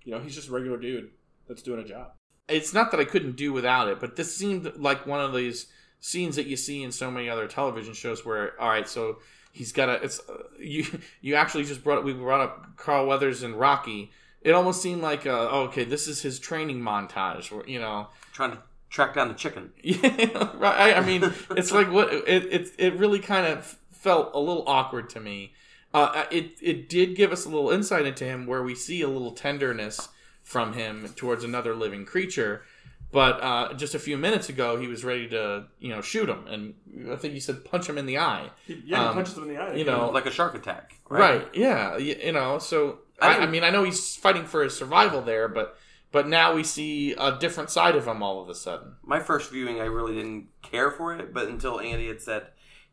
[0.04, 1.10] you know he's just a regular dude
[1.48, 2.12] that's doing a job
[2.48, 5.68] It's not that I couldn't do without it, but this seemed like one of these
[6.02, 9.20] scenes that you see in so many other television shows where, all right, so
[9.52, 9.94] he's got a.
[10.04, 10.86] It's uh, you.
[11.22, 14.12] You actually just brought we brought up Carl Weathers and Rocky.
[14.42, 17.52] It almost seemed like, uh, oh, okay, this is his training montage.
[17.52, 18.58] Where, you know, Trying to
[18.90, 19.72] track down the chicken.
[19.84, 20.94] yeah, right.
[20.94, 24.64] I, I mean, it's like what it it it really kind of felt a little
[24.68, 25.54] awkward to me.
[25.94, 29.08] Uh, it it did give us a little insight into him where we see a
[29.10, 30.10] little tenderness
[30.44, 32.64] from him towards another living creature.
[33.12, 36.48] But uh, just a few minutes ago, he was ready to you know shoot him,
[36.48, 36.74] and
[37.12, 38.50] I think he said punch him in the eye.
[38.68, 39.76] Yeah, he Um, punches him in the eye.
[39.76, 40.96] you know, Like a shark attack.
[41.10, 41.46] Right.
[41.54, 41.94] Yeah.
[41.96, 42.58] y- You know.
[42.60, 45.78] So I I, I mean, I know he's fighting for his survival there, but
[46.14, 48.96] but now we see a different side of him all of a sudden.
[49.04, 52.48] My first viewing, I really didn't care for it, but until Andy had said,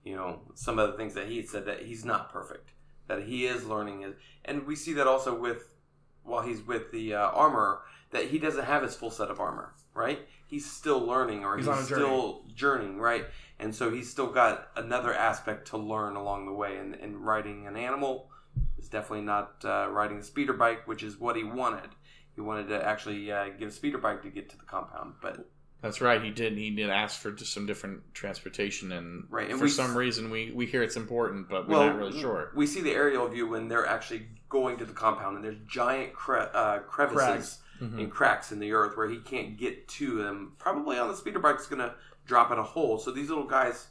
[0.04, 2.70] you know, some of the things that he had said that he's not perfect,
[3.08, 5.74] that he is learning it, and we see that also with
[6.22, 9.74] while he's with the uh, armor that he doesn't have his full set of armor,
[9.94, 10.20] right?
[10.46, 12.02] He's still learning, or He's he's, journey.
[12.02, 13.26] still journeying, right?
[13.58, 16.76] And so he's still got another aspect to learn along the way.
[16.78, 18.30] And, and riding an animal
[18.78, 21.90] is definitely not uh, riding a speeder bike, which is what he wanted.
[22.34, 25.48] He wanted to actually uh, get a speeder bike to get to the compound, but
[25.80, 26.20] That's right.
[26.22, 26.54] He did.
[26.58, 29.96] He did ask for just some different transportation, and, Right, and for we some s-
[29.96, 32.50] reason we we hear it's important, but we're well, not really sure.
[32.56, 36.14] We see the aerial view when they're actually going to the compound, and there's giant
[36.14, 37.62] cre- uh, crevices Cracks.
[37.80, 37.98] Mhm.
[38.00, 40.54] and cracks in the earth where he can't get to them.
[40.58, 41.94] Probably on the speeder bike, bike's gonna
[42.26, 42.98] drop in a hole.
[42.98, 43.86] So these little guys,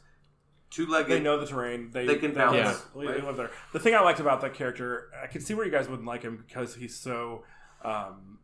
[0.70, 1.90] two legged, They know the terrain.
[1.90, 3.12] They, They can bounce, live- Yeah.
[3.14, 3.50] they live there.
[3.72, 6.20] The thing I liked about that character, I can see where you guys wouldn't like
[6.22, 7.44] him because he's so,
[7.82, 8.40] um,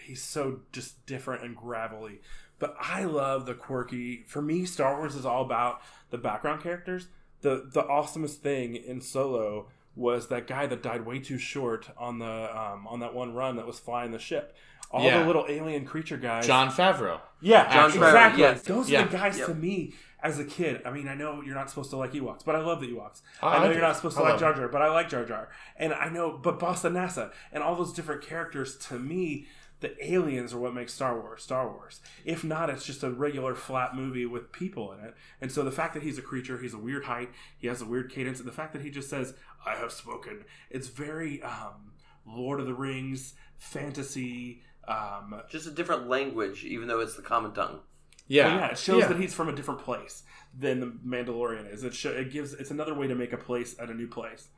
[0.00, 2.20] he's so just different and gravelly.
[2.58, 4.24] But I love the quirky.
[4.26, 7.08] For me, Star Wars is all about the background characters.
[7.42, 12.18] The the awesomest thing in Solo was that guy that died way too short on
[12.18, 14.56] the um, on that one run that was flying the ship.
[14.90, 15.20] All Yeah.
[15.20, 16.46] the little alien creature guys.
[16.46, 17.20] Jon Favreau.
[17.40, 18.40] Yeah, Jon Favreau, exactly.
[18.42, 18.62] yes.
[18.62, 19.02] Those Yeah.
[19.02, 19.46] are the guys Yep.
[19.48, 19.92] to me
[20.22, 20.80] as a kid.
[20.86, 23.20] I mean, I know you're not supposed to like Ewoks, but I love the Ewoks.
[23.42, 24.88] I- I know I you're not supposed to I like love Jar Jar, but I
[24.88, 25.48] like Jar Jar.
[25.76, 27.18] And I know, but Boss Nass
[27.52, 29.46] and all those different characters to me,
[29.80, 32.00] the aliens are what makes Star Wars Star Wars.
[32.24, 35.14] If not, it's just a regular flat movie with people in it.
[35.40, 37.86] And so the fact that he's a creature, he's a weird height, he has a
[37.86, 41.92] weird cadence, and the fact that he just says, "I have spoken," it's very um,
[42.26, 44.62] Lord of the Rings fantasy.
[44.86, 47.80] Um, just a different language, even though it's the common tongue.
[48.26, 48.56] Yeah.
[48.56, 49.08] yeah, it shows Yeah.
[49.08, 50.22] that he's from a different place
[50.58, 51.82] than the Mandalorian is.
[51.84, 54.48] It show, it gives it's another way to make a place at a new place.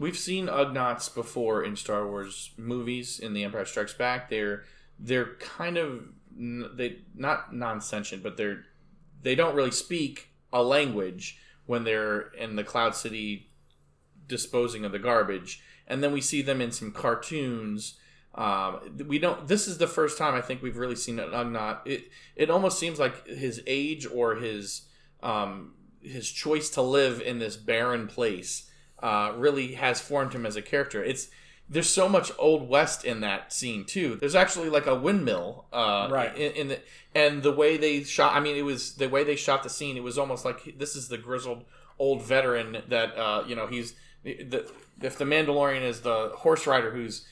[0.00, 3.20] We've seen Ugnaughts before in Star Wars movies.
[3.20, 4.64] In The Empire Strikes Back, they're
[4.98, 8.64] they're kind of they not non-sentient, but they're
[9.22, 13.50] they don't really speak a language when they're in the Cloud City
[14.26, 15.62] disposing of the garbage.
[15.86, 17.98] And then we see them in some cartoons.
[18.34, 19.48] Um, we don't.
[19.48, 21.80] This is the first time I think we've really seen an Ugnaught.
[21.84, 22.04] It
[22.36, 24.86] it almost seems like his age or his
[25.22, 28.69] um, his choice to live in this barren place
[29.02, 31.02] uh, really has formed him as a character.
[31.02, 31.28] It's
[31.68, 34.16] there's so much old west in that scene too.
[34.16, 36.36] There's actually like a windmill, uh, Right.
[36.36, 36.80] In, in the
[37.14, 38.34] and the way they shot.
[38.34, 39.96] I mean, it was the way they shot the scene.
[39.96, 41.64] It was almost like this is the grizzled
[41.98, 44.68] old veteran that uh, you know he's the
[45.00, 47.26] if the Mandalorian is the horse rider who's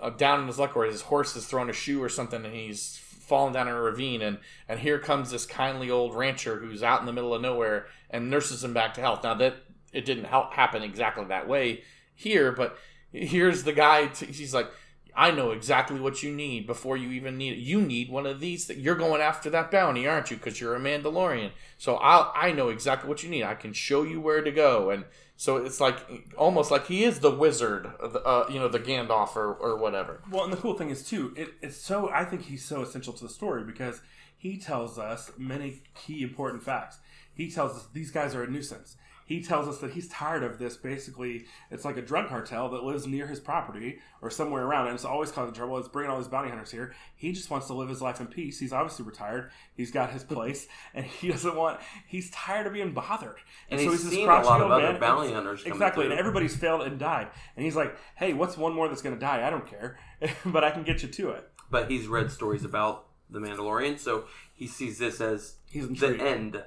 [0.00, 2.54] uh, down in his luck or his horse has thrown a shoe or something and
[2.54, 6.82] he's fallen down in a ravine and and here comes this kindly old rancher who's
[6.82, 9.56] out in the middle of nowhere and nurses him back to health now that
[9.94, 11.82] it didn't happen exactly that way
[12.14, 12.76] here but
[13.12, 14.68] here's the guy t- he's like
[15.16, 17.58] I know exactly what you need before you even need it.
[17.60, 18.66] You need one of these.
[18.66, 20.36] That you're going after that bounty, aren't you?
[20.36, 21.52] Because you're a Mandalorian.
[21.78, 23.44] So I I know exactly what you need.
[23.44, 24.90] I can show you where to go.
[24.90, 25.04] And
[25.36, 25.98] so it's like
[26.36, 30.20] almost like he is the wizard, the, uh, you know, the Gandalf or, or whatever.
[30.30, 33.12] Well, and the cool thing is too, it, it's so I think he's so essential
[33.12, 34.00] to the story because
[34.36, 36.98] he tells us many key important facts.
[37.34, 38.96] He tells us these guys are a nuisance.
[39.26, 40.76] He tells us that he's tired of this.
[40.76, 44.94] Basically, it's like a drug cartel that lives near his property or somewhere around, and
[44.94, 45.78] it's always causing trouble.
[45.78, 46.94] It's bringing all these bounty hunters here.
[47.16, 48.58] He just wants to live his life in peace.
[48.58, 49.50] He's obviously retired.
[49.76, 51.80] He's got his place, and he doesn't want.
[52.06, 53.36] He's tired of being bothered.
[53.70, 56.12] And he's this seen a lot of other bounty hunters Exactly, through.
[56.12, 57.28] and everybody's failed and died.
[57.56, 59.46] And he's like, "Hey, what's one more that's going to die?
[59.46, 59.98] I don't care,
[60.46, 64.24] but I can get you to it." But he's read stories about the Mandalorian, so
[64.52, 66.62] he sees this as He's the end.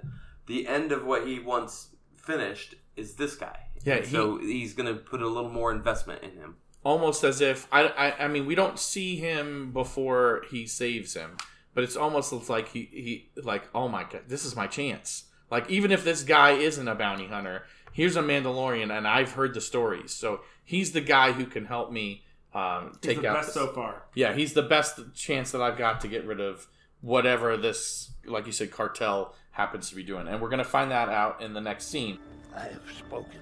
[0.48, 1.90] The end of what he once
[2.32, 3.58] finished is this guy.
[3.84, 6.56] Yeah, And so he's going to put a little more investment in him.
[6.84, 11.32] almost as if I, I I mean we don't see him before he saves him,
[11.74, 13.12] but it's almost like he he
[13.52, 15.26] like oh my god this is my chance.
[15.50, 17.58] Like even if this guy isn't a bounty hunter,
[17.94, 20.42] here's a Mandalorian, and I've heard the stories, so
[20.74, 23.36] he's the guy who can help me um, He's take the out.
[23.38, 23.94] best this- so far.
[24.16, 24.94] yeah, he's the best
[25.26, 26.68] chance that I've got to get rid of
[27.02, 31.10] whatever this, like you said, cartel happens to be doing, and we're gonna find that
[31.10, 32.20] out in the next scene.
[32.56, 33.40] I have spoken.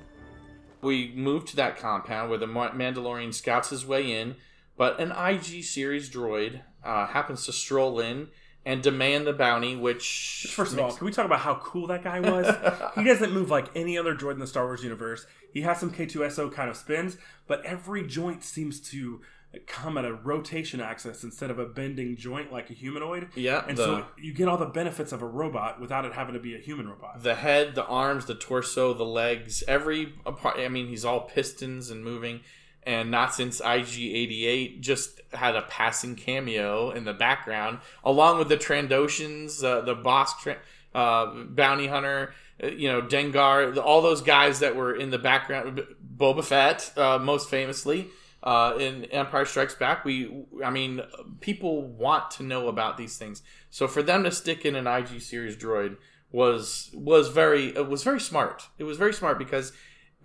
[0.82, 4.36] we move to that compound where the Mandalorian scouts his way in,
[4.78, 8.30] but an IG series droid uh, happens to stroll in
[8.66, 12.04] and demand the bounty, which First of all, can we talk about how cool that
[12.04, 12.48] guy was?
[12.96, 15.28] he doesn't move like any other droid in the Star Wars universe.
[15.54, 19.22] He has some K2SO kind of spins, but every joint seems to
[19.68, 23.30] come at a rotation axis instead of a bending joint like a humanoid.
[23.36, 26.34] Yeah, And the- so you get all the benefits of a robot without it having
[26.34, 27.22] to be a human robot.
[27.24, 30.58] the head, the arms, the torso, the legs, every part.
[30.60, 32.42] I mean, he's all pistons and moving.
[32.88, 38.58] And not since IG88 just had a passing cameo in the background, along with the
[38.58, 40.60] Trandoshans, uh, the boss tra-
[40.94, 45.84] uh, bounty hunter, uh, you know, Dengar, all those guys that were in the background.
[46.18, 48.08] Boba Fett, uh, most famously.
[48.46, 51.02] Uh, in Empire Strikes Back, we, I mean,
[51.42, 53.42] people want to know about these things.
[53.72, 55.98] So for them to stick in an IG series droid
[56.32, 58.68] was was very it was very smart.
[58.78, 59.72] It was very smart because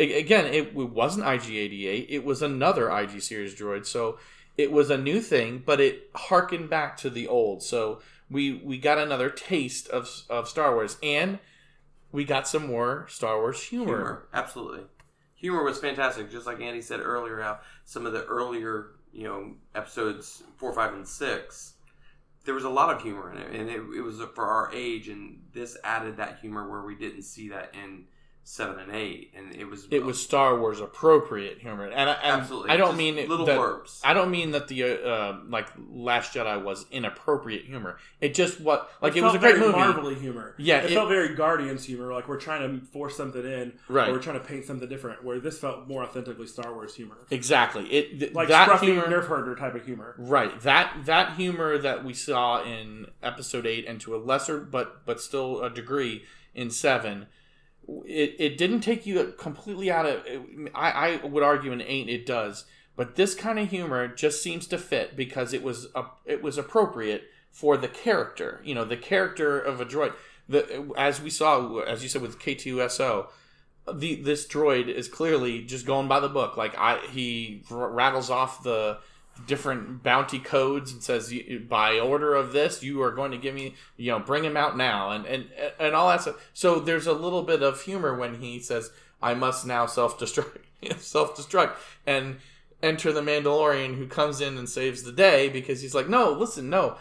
[0.01, 2.07] again, it, wasn't IG88.
[2.09, 3.87] It was another IG series droid.
[3.87, 4.19] So
[4.57, 7.63] it was a new thing, but it harkened back to the old.
[7.63, 11.39] So we we got another taste of of Star Wars, and
[12.13, 13.87] we got some more Star Wars humor.
[13.87, 14.29] humor.
[14.33, 14.85] Absolutely.
[15.41, 16.31] Humor was fantastic.
[16.31, 20.93] Just like Andy said earlier, how some of the earlier, you know, episodes four, five,
[20.93, 21.75] and six,
[22.45, 25.09] there was a lot of humor in it, and it, it was for our age.
[25.09, 28.05] And this added that humor where we didn't see that in
[28.43, 32.41] seven and eight, and it was It was Star Wars appropriate humor, and, I- and
[32.43, 32.71] Absolutely.
[32.71, 34.01] I don't Just mean it, little that, blurbs.
[34.03, 37.99] I don't mean that the uh, uh, like Last Jedi was inappropriate humor.
[38.21, 39.79] It just what like it, felt was a great very movie.
[39.79, 40.55] Marvelly humor.
[40.59, 42.13] Yeah, it, it- felt very Guardians humor.
[42.13, 44.09] Like we're trying to force something in, Right.
[44.09, 45.23] Or we're trying to paint something different.
[45.23, 47.85] Where this felt more authentically Star Wars humor, Exactly.
[47.93, 50.17] It th- like that scruffy humor, nerf herder type of humor.
[50.19, 50.59] right?
[50.63, 55.21] That that humor that we saw in Episode Eight, and to a lesser but but
[55.21, 57.27] still a degree in Seven,
[58.07, 60.25] it, it didn't take you completely out of.
[60.75, 62.65] I, I would argue in Eight it does,
[62.97, 66.59] but this kind of humor just seems to fit because it was a, it was
[66.59, 68.61] appropriate for the character.
[68.65, 70.15] You know, the character of a droid.
[70.49, 73.29] The as we saw, as you said with K2SO,
[73.93, 76.57] the this droid is clearly just going by the book.
[76.57, 78.99] Like I, he r- rattles off the
[79.47, 81.33] different bounty codes and says,
[81.69, 84.77] "By order of this, you are going to give me, you know, bring him out
[84.77, 86.51] now," and and and all that stuff.
[86.55, 88.91] So there's a little bit of humor when he says,
[89.23, 90.59] "I must now self destruct,
[90.99, 92.39] self destruct," and
[92.83, 96.71] enter the Mandalorian who comes in and saves the day because he's like, "No, listen,
[96.71, 96.97] no."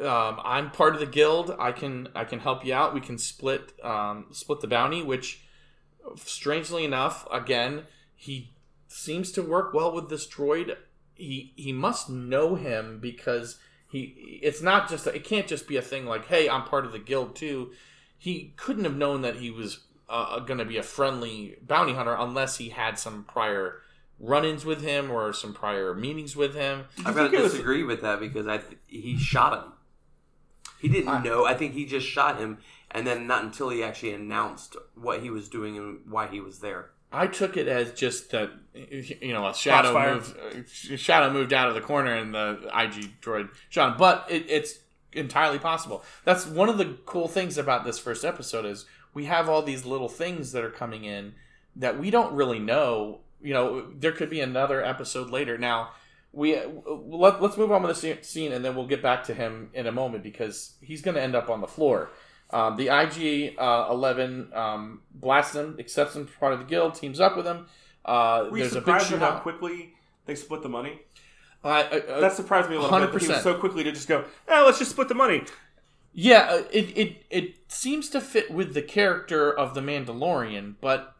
[0.00, 1.54] Um, I'm part of the guild.
[1.58, 2.94] I can I can help you out.
[2.94, 5.42] We can split um, split the bounty, which
[6.16, 8.52] strangely enough, again, he
[8.88, 10.76] seems to work well with this droid.
[11.18, 13.58] He he must know him because
[13.90, 16.92] he it's not just it can't just be a thing like hey I'm part of
[16.92, 17.72] the guild too.
[18.16, 22.16] He couldn't have known that he was uh, going to be a friendly bounty hunter
[22.18, 23.82] unless he had some prior
[24.18, 26.84] run-ins with him or some prior meetings with him.
[27.04, 29.72] I've got think to it was- disagree with that because I th- he shot him.
[30.80, 31.44] He didn't I- know.
[31.44, 32.58] I think he just shot him,
[32.90, 36.60] and then not until he actually announced what he was doing and why he was
[36.60, 36.90] there.
[37.10, 41.68] I took it as just that you know a shadow moved, uh, shadow moved out
[41.68, 43.98] of the corner and the IG droid shot him.
[43.98, 44.78] But it, it's
[45.12, 46.04] entirely possible.
[46.24, 49.84] That's one of the cool things about this first episode is we have all these
[49.84, 51.34] little things that are coming in
[51.76, 53.20] that we don't really know.
[53.40, 55.56] You know, there could be another episode later.
[55.56, 55.90] Now
[56.32, 59.70] we let, let's move on with the scene and then we'll get back to him
[59.72, 62.10] in a moment because he's going to end up on the floor.
[62.50, 67.20] Um, the IG uh, Eleven um, blasts him, accepts him part of the guild, teams
[67.20, 67.66] up with him.
[68.04, 69.42] Uh, Were you there's a big surprised at how shootout.
[69.42, 69.94] quickly
[70.26, 71.00] they split the money?
[71.62, 73.12] Uh, uh, uh, That surprised me a little bit.
[73.12, 73.34] That he 100%.
[73.34, 75.42] was so quickly to just go, eh, let's just split the money.
[76.14, 81.14] yeah, uh, it, it it seems to fit with the character of the Mandalorian, but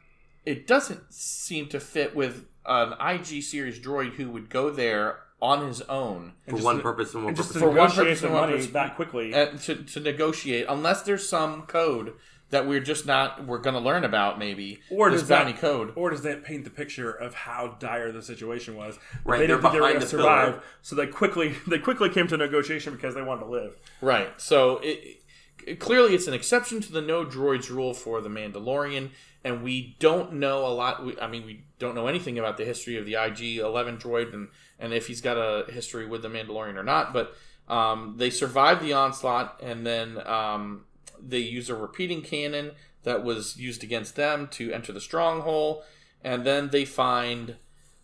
[0.46, 5.66] it doesn't seem to fit with an IG series droid who would go there on
[5.68, 7.60] his own For one to- purpose and one And just purpose.
[7.62, 8.66] to For one negotiate purpose and one money purpose.
[8.72, 9.32] that quickly.
[9.34, 12.14] and to, to negotiate, unless there's some code
[12.50, 15.52] that we're just not we're going to learn about maybe Or this does that- bounty
[15.58, 15.92] code.
[15.96, 18.98] Or does that paint the picture of how dire the situation was?
[19.24, 20.62] Right, they they're didn't think they were behind going to the survive, pillar.
[20.82, 23.76] so they quickly they quickly came to negotiation because they wanted to live.
[24.00, 24.28] Right.
[24.40, 25.18] So it,
[25.66, 29.10] it- clearly, it's an exception to the no droids rule for the Mandalorian,
[29.44, 31.04] and we don't know a lot.
[31.04, 34.32] We, I mean, we don't know anything about the history of the IG Eleven droid
[34.32, 34.48] and
[34.78, 37.12] and if he's got a history with the Mandalorian or not.
[37.12, 37.34] But
[37.68, 40.84] um, they survived the onslaught, and then um,
[41.20, 42.72] they use a repeating cannon
[43.02, 45.82] that was used against them to enter the stronghold,
[46.22, 47.56] and then they find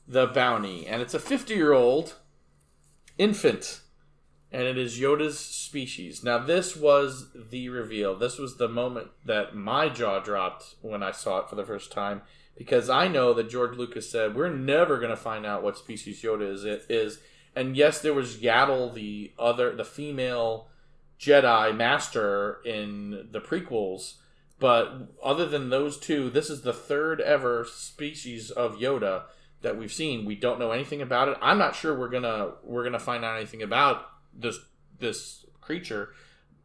[0.07, 2.15] the bounty, and it's a fifty-year-old
[3.17, 3.81] infant
[4.55, 6.23] and it is Yoda's species.
[6.23, 8.15] Now, this was the reveal.
[8.15, 11.91] This was the moment that my jaw dropped when I saw it for the first
[11.91, 12.23] time
[12.57, 16.23] because I know that George Lucas said we're never going to find out what species
[16.23, 16.65] Yoda is.
[16.65, 17.19] It is,
[17.55, 20.69] and yes, there was Yaddle, the other, the female
[21.19, 24.15] Jedi Master in the prequels,
[24.59, 29.25] but other than those two, this is the third ever species of Yoda
[29.63, 30.25] that we've seen.
[30.25, 31.39] We don't know anything about it.
[31.43, 34.59] I'm not sure we're gonna we're gonna find out anything about this
[34.99, 36.11] this creature,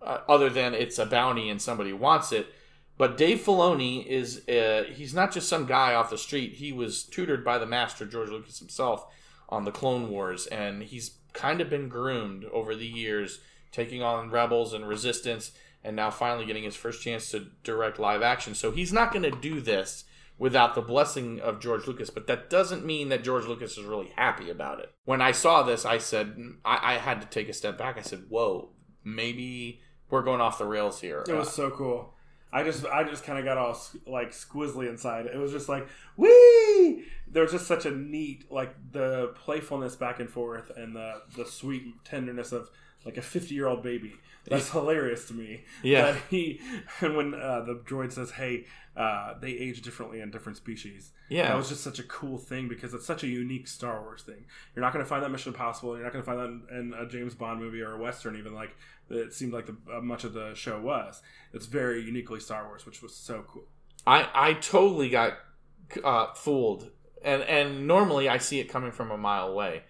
[0.01, 2.53] uh, other than it's a bounty and somebody wants it.
[2.99, 6.55] But Dave Filoni is uh, he's not just some guy off the street.
[6.55, 9.05] He was tutored by the master George Lucas himself
[9.47, 13.39] on the Clone Wars, and he's kind of been groomed over the years,
[13.71, 18.21] taking on Rebels and Resistance, and now finally getting his first chance to direct live
[18.21, 18.53] action.
[18.53, 20.03] So he's not going to do this
[20.37, 24.11] without the blessing of George Lucas, but that doesn't mean that George Lucas is really
[24.17, 24.91] happy about it.
[25.05, 26.35] When I saw this, I said
[26.65, 27.97] I, I had to take a step back.
[27.97, 28.71] I said, "Whoa,
[29.05, 29.79] maybe
[30.09, 32.13] we're going off the rails here." It was so cool.
[32.51, 35.27] I just I just kind of got all like squizzly inside.
[35.27, 35.87] It was just like
[36.17, 37.05] wee.
[37.27, 41.45] There was just such a neat like the playfulness back and forth and the the
[41.45, 42.69] sweet tenderness of
[43.05, 44.15] like a fifty year old baby.
[44.45, 45.63] That's hilarious to me.
[45.83, 46.11] Yeah.
[46.11, 46.59] That he
[47.01, 48.65] and when uh, the droid says, "Hey,
[48.97, 51.49] uh, they age differently in different species." Yeah.
[51.49, 54.45] that was just such a cool thing because it's such a unique Star Wars thing.
[54.75, 55.95] You're not going to find that Mission Impossible.
[55.95, 58.35] You're not going to find that in, in a James Bond movie or a Western,
[58.37, 58.75] even like
[59.09, 61.21] it seemed like the, uh, much of the show was.
[61.53, 63.67] It's very uniquely Star Wars, which was so cool.
[64.05, 65.33] I I totally got
[66.03, 66.91] uh, fooled,
[67.23, 69.83] and and normally I see it coming from a mile away,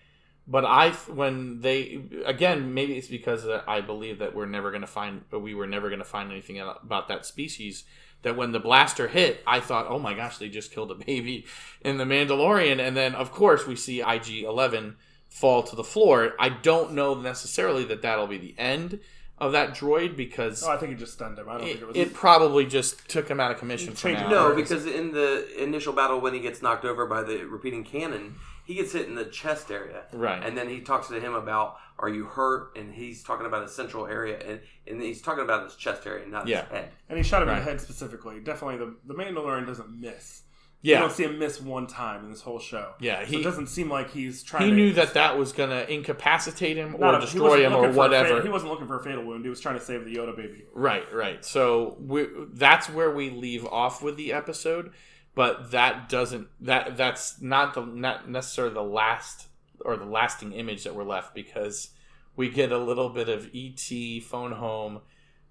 [0.47, 4.87] but I when they again maybe it's because I believe that we're never going to
[4.87, 7.83] find we were never to find anything about that species.
[8.21, 11.45] That when the blaster hit, I thought, oh my gosh, they just killed a baby
[11.79, 14.97] in the Mandalorian, and then of course we see IG Eleven
[15.29, 16.33] fall to the floor.
[16.39, 18.99] I don't know necessarily that that'll be the end
[19.37, 21.47] of that droid because Oh, I think it just stunned him.
[21.47, 21.95] I don't it, think it was.
[21.97, 24.29] it probably just took him out of commission for now.
[24.29, 28.35] No, because in the initial battle, when he gets knocked over by the repeating cannon,
[28.65, 30.03] he gets hit in the chest area.
[30.11, 30.43] Right.
[30.43, 33.71] And then he talks to him about, "Are you hurt?" And he's talking about his
[33.73, 36.63] central area, and and he's talking about his chest area, not Yeah.
[36.63, 36.89] his head.
[37.07, 38.41] and he shot him in the head specifically.
[38.41, 40.41] Definitely, the the Mandalorian doesn't miss.
[40.81, 42.93] Yeah, You don't see him miss one time in this whole show.
[42.99, 44.61] Yeah, so he- it doesn't seem like he's trying.
[44.63, 47.81] To He knew that that was going to incapacitate him or a- destroy him or
[47.81, 48.27] looking for a whatever.
[48.29, 49.43] fatal- he wasn't looking for a fatal wound.
[49.43, 50.63] He was trying to save the Yoda baby.
[50.73, 51.43] Right, right.
[51.43, 54.91] So we, that's where we leave off with the episode,
[55.35, 59.47] but that doesn't that that's not the not necessarily the last
[59.85, 61.89] or the lasting image that we're left because
[62.35, 64.99] we get a little bit of ET phone home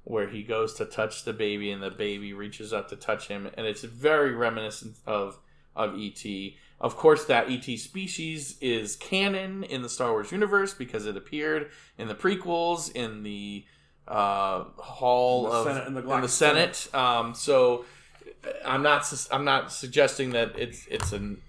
[0.08, 3.48] where he goes to touch the baby and the baby reaches up to touch him
[3.58, 5.38] and it's very reminiscent of
[5.76, 6.24] of ET.
[6.80, 11.70] Of course, that ET species is canon in the Star Wars universe because it appeared
[11.98, 13.64] in the prequels, in the
[14.08, 16.88] uh, Hall In the of Senate- in the in the Galactic Senate.
[16.94, 17.84] Um, so
[18.64, 21.42] I'm not I'm not suggesting that it's it's an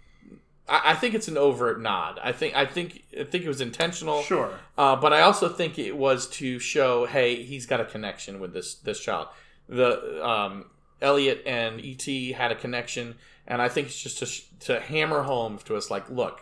[0.69, 2.19] I I think it's an overt nod.
[2.23, 4.21] I think I think I think it was intentional.
[4.23, 4.51] Sure.
[4.77, 8.53] Uh, but I also think it was to show, hey, he's got a connection with
[8.53, 9.27] this this child.
[9.67, 10.65] The um,
[11.01, 12.05] Elliot and ET
[12.35, 13.15] had a connection,
[13.47, 16.41] and I think it's just to sh- to hammer home to us, like, look,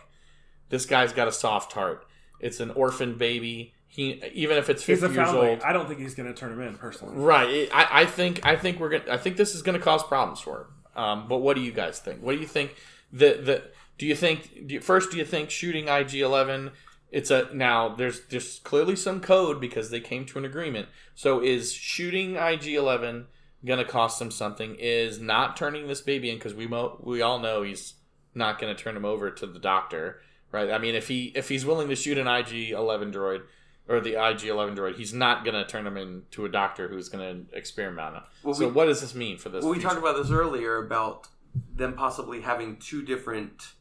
[0.70, 2.06] this guy's got a soft heart.
[2.40, 3.74] It's an orphan baby.
[3.86, 6.38] He even if it's He's fifty a years old, I don't think he's going to
[6.38, 7.16] turn him in personally.
[7.16, 7.68] right?
[7.72, 10.60] I, I think I think we're gonna I think this is gonna cause problems for
[10.62, 11.02] him.
[11.02, 12.20] Um, but what do you guys think?
[12.22, 12.74] What do you think?
[13.12, 13.62] The the
[13.98, 15.10] do you think do you, first?
[15.10, 16.70] Do you think shooting IG Eleven?
[17.10, 17.88] It's a now.
[17.94, 20.88] There's there's clearly some code because they came to an agreement.
[21.14, 23.26] So is shooting IG Eleven
[23.64, 24.76] gonna cost them something?
[24.78, 27.94] Is not turning this baby in because we mo- we all know he's
[28.34, 30.20] not gonna turn him over to the doctor,
[30.52, 30.70] right?
[30.70, 33.42] I mean, if he if he's willing to shoot an IG Eleven droid
[33.88, 37.40] or the IG Eleven droid, he's not gonna turn him into a doctor who's gonna
[37.54, 38.22] experiment on him.
[38.44, 39.64] Well, so we- what does this mean for this?
[39.64, 41.26] Well, we talked about this earlier about
[41.74, 43.72] them possibly having two different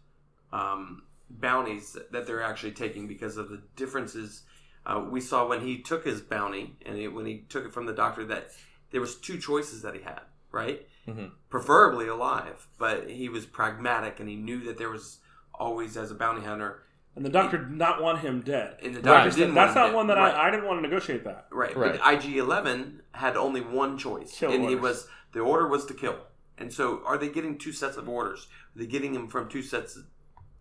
[0.54, 4.44] um, bounties that they're actually taking because of the differences.
[4.86, 7.86] Uh, we saw when he took his bounty and he, when he took it from
[7.86, 8.52] the doctor that
[8.92, 10.22] there was two choices that he had,
[10.52, 10.88] right?
[11.08, 11.32] Mhm.
[11.50, 15.20] Preferably alive, but he was pragmatic and he knew that there was
[15.54, 16.84] always as a bounty hunter.
[17.16, 18.78] And the doctor did not want him dead.
[18.84, 19.56] And the doctor That's didn't.
[19.56, 20.18] not want him one that.
[20.18, 20.34] Right.
[20.36, 21.48] I, I didn't want to negotiate that.
[21.52, 22.00] Right, Right.
[22.00, 25.94] but IG Eleven had only one choice, Kill and it was the order was to
[25.94, 26.16] kill.
[26.60, 28.48] And so, are they getting two sets of orders?
[28.76, 29.98] Are they getting him from two sets,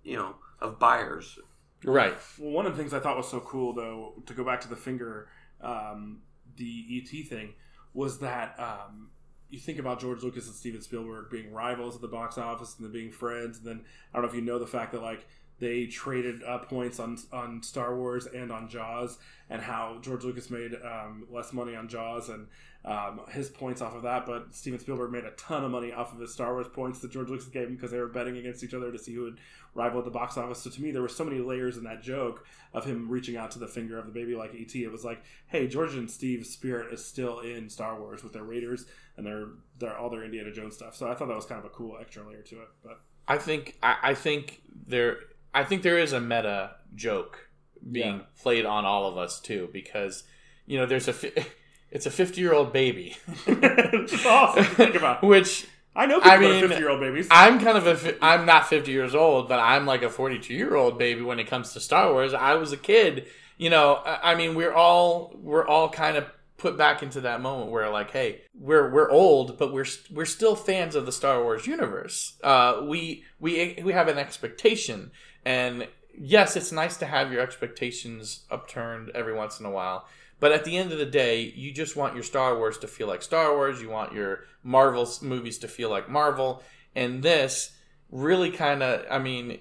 [0.06, 1.38] you know, of buyers?
[1.84, 2.14] right.
[2.38, 4.68] Well, one of the things I thought was so cool, though, to go back to
[4.68, 5.28] the finger,
[5.60, 6.22] um,
[6.56, 7.54] the ET thing,
[7.92, 9.10] was that um,
[9.50, 12.86] you think about George Lucas and Steven Spielberg being rivals at the box office and
[12.86, 13.58] then being friends.
[13.58, 15.26] And then I don't know if you know the fact that like
[15.58, 19.18] they traded uh, points on on Star Wars and on Jaws,
[19.50, 22.48] and how George Lucas made um, less money on Jaws and
[22.86, 26.12] um, his points off of that, but Steven Spielberg made a ton of money off
[26.12, 28.62] of his Star Wars points that George Lucas gave him because they were betting against
[28.62, 29.40] each other to see who would
[29.74, 30.60] rival at the box office.
[30.60, 33.50] So to me, there were so many layers in that joke of him reaching out
[33.52, 34.72] to the finger of the baby like ET.
[34.72, 38.44] It was like, hey, George and Steve's spirit is still in Star Wars with their
[38.44, 38.86] Raiders
[39.16, 39.48] and their
[39.80, 40.94] their all their Indiana Jones stuff.
[40.94, 42.68] So I thought that was kind of a cool extra layer to it.
[42.84, 45.18] But I think I, I think there
[45.60, 47.48] I think there is a meta joke
[47.90, 48.22] being Yeah.
[48.42, 50.24] played on all of us too because
[50.66, 51.32] you know there's a fi-
[51.90, 55.22] it's a 50 year old baby it's awesome to think about.
[55.22, 57.26] which I know people I mean, 50 year old babies.
[57.30, 60.52] I'm kind of a fi- I'm not 50 years old but I'm like a 42
[60.54, 63.26] year old baby when it comes to Star Wars I was a kid
[63.56, 66.24] you know I I mean we're all we're all kind of
[66.58, 70.56] put back into that moment where like hey we're we're old but we're we're still
[70.56, 75.10] fans of the Star Wars universe uh we we we have an expectation
[75.46, 75.86] and
[76.18, 80.06] yes it's nice to have your expectations upturned every once in a while
[80.40, 83.06] but at the end of the day you just want your Star Wars to feel
[83.06, 86.62] like Star Wars you want your Marvel movies to feel like Marvel
[86.94, 87.72] and this
[88.10, 89.58] really kind of I mean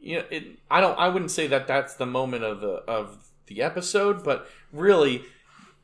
[0.00, 3.26] you know it I don't I wouldn't say that that's the moment of the of
[3.46, 5.24] the episode but really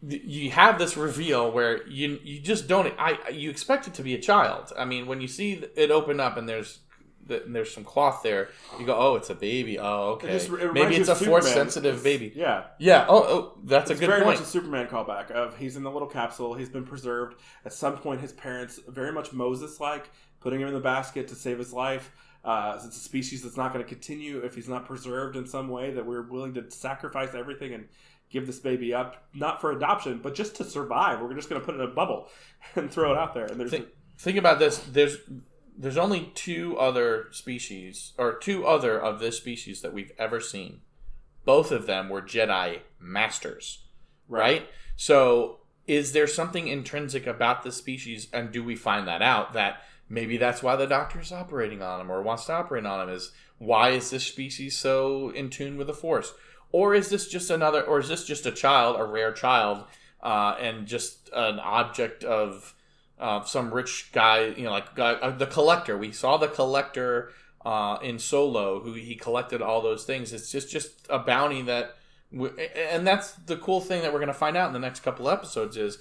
[0.02, 4.14] you have this reveal where you you just don't I you expect it to be
[4.14, 4.72] a child.
[4.76, 6.80] I mean, when you see it open up and there's
[7.26, 8.48] the, and there's some cloth there,
[8.78, 10.32] you go, "Oh, it's a baby." Oh, okay.
[10.32, 12.32] just- it Maybe it's a force sensitive baby.
[12.34, 12.64] yeah.
[12.78, 13.06] Yeah.
[13.08, 14.38] Oh, oh, that's It's a good very point.
[14.38, 17.36] much a Superman callback of he's in the little capsule, he's been preserved.
[17.64, 20.10] At some point, his parents, very much Moses like,
[20.40, 22.10] putting him in the basket to save his life.
[22.44, 25.68] Uh, it's a species that's not going to continue if he's not preserved in some
[25.68, 27.86] way, that we're willing to sacrifice everything and
[28.30, 31.20] give this baby up, not for adoption, but just to survive.
[31.20, 32.28] We're just going to put it in a bubble
[32.74, 33.44] and throw it out there.
[33.46, 33.86] And there's think,
[34.18, 34.78] think about this.
[34.90, 35.18] There's
[35.76, 40.80] there's only two other species or two other of this species that we've ever seen.
[41.44, 43.84] Both of them were Jedi masters,
[44.28, 44.68] right?
[44.96, 49.82] So is there something intrinsic about this species, and do we find that out that
[50.08, 53.14] maybe that's why the doctor's operating on him or wants to operate on him?
[53.14, 56.34] Is why is this species so in tune with the Force,
[56.70, 59.84] or is this just another, or is this just a child, a rare child,
[60.22, 62.74] uh, and just an object of
[63.22, 65.96] uh, some rich guy, you know, like guy, uh, the collector.
[65.96, 67.30] We saw the collector
[67.64, 70.32] uh, in Solo, who he collected all those things.
[70.32, 71.94] It's just just a bounty that,
[72.32, 75.00] w- and that's the cool thing that we're going to find out in the next
[75.00, 75.98] couple episodes is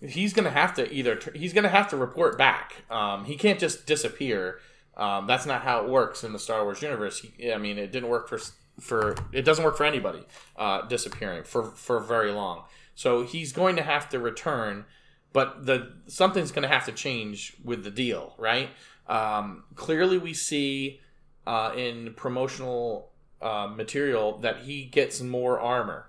[0.00, 2.84] he's going to have to either he's going to have to report back.
[2.88, 4.60] Um, he can't just disappear.
[4.96, 7.20] Um, that's not how it works in the Star Wars universe.
[7.20, 8.38] He, I mean, it didn't work for
[8.78, 10.24] for it doesn't work for anybody
[10.56, 12.62] uh, disappearing for for very long.
[12.94, 14.84] So he's going to have to return
[15.32, 18.70] but the something's going to have to change with the deal, right?
[19.06, 21.00] Um, clearly, we see
[21.46, 23.10] uh, in promotional
[23.40, 26.06] uh, material that he gets more armor.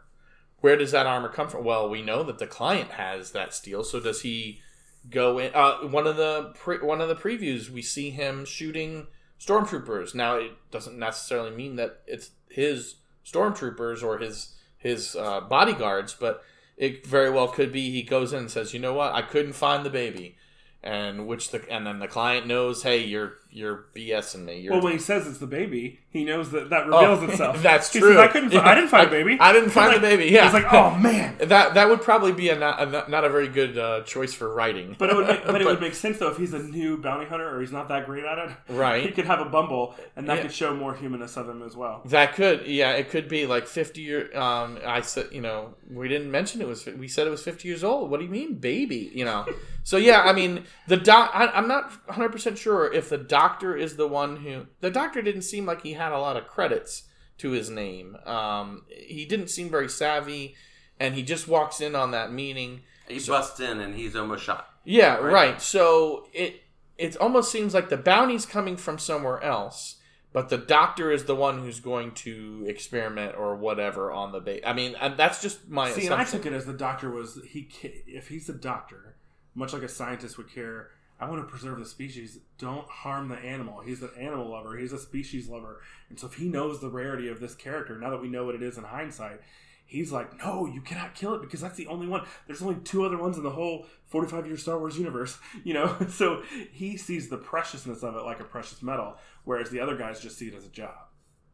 [0.60, 1.64] Where does that armor come from?
[1.64, 3.84] Well, we know that the client has that steel.
[3.84, 4.62] So does he
[5.10, 5.52] go in?
[5.54, 9.08] Uh, one of the pre- one of the previews, we see him shooting
[9.40, 10.14] stormtroopers.
[10.14, 12.96] Now, it doesn't necessarily mean that it's his
[13.26, 16.44] stormtroopers or his his uh, bodyguards, but
[16.78, 19.14] it very well could be he goes in and says, "You know what?
[19.14, 20.38] I couldn't find the baby,"
[20.84, 24.82] and which the and then the client knows, "Hey, you're you're BSing me." You're, well,
[24.82, 27.62] when he says it's the baby, he knows that that Oh, reveals itself.
[27.64, 28.10] That's He true.
[28.14, 28.54] says, I couldn't.
[28.56, 29.38] I didn't find I- a baby.
[29.40, 30.26] I didn't find Like, the baby.
[30.32, 31.38] Yeah, It's like, oh man.
[31.40, 34.54] that that would probably be a not a, not- a very good uh, choice for
[34.54, 34.96] writing.
[34.98, 37.26] But it would make, but it would make sense though if he's a new bounty
[37.26, 38.52] hunter or he's not that great at it.
[38.70, 39.04] Right.
[39.06, 40.42] He could have a bumble, and that Yeah.
[40.44, 42.02] could show more humanness of him as well.
[42.06, 44.36] That could, yeah, it could be like fifty year.
[44.38, 46.86] Um, I said, you know, we didn't mention it was.
[46.86, 48.10] We said it was fifty years old.
[48.10, 49.12] What do you mean, baby?
[49.14, 49.46] You know,
[49.84, 51.32] so yeah, I mean, the doc.
[51.34, 54.68] I, I'm not 100 percent sure if the doctor is the one who.
[54.80, 57.04] The doctor didn't seem like he had a lot of credits
[57.40, 58.16] to his name.
[58.26, 60.56] Um, he didn't seem very savvy,
[61.00, 62.82] and he just walks in on that meeting.
[63.08, 64.68] He busts in and he's almost shot.
[64.86, 65.34] Yeah, Right.
[65.34, 65.62] right.
[65.62, 66.62] So it
[66.98, 69.98] it almost seems like the bounty's coming from somewhere else,
[70.34, 74.62] but the doctor is the one who's going to experiment or whatever on the base.
[74.66, 77.40] I mean, and that's just my See, and I took it as the doctor was
[77.48, 77.68] he.
[78.08, 79.16] If he's a doctor,
[79.56, 80.92] much like a scientist would care.
[81.22, 82.40] I want to preserve the species.
[82.58, 83.82] Don't harm the animal.
[83.82, 84.76] He's an animal lover.
[84.76, 85.82] He's a species lover.
[86.10, 88.56] And so, if he knows the rarity of this character, now that we know what
[88.56, 89.40] it is in hindsight,
[89.86, 92.26] he's like, no, you cannot kill it because that's the only one.
[92.48, 95.96] There's only two other ones in the whole 45 year Star Wars universe, you know?
[96.10, 96.42] So
[96.72, 100.38] he sees the preciousness of it like a precious metal, whereas the other guys just
[100.38, 100.96] see it as a job.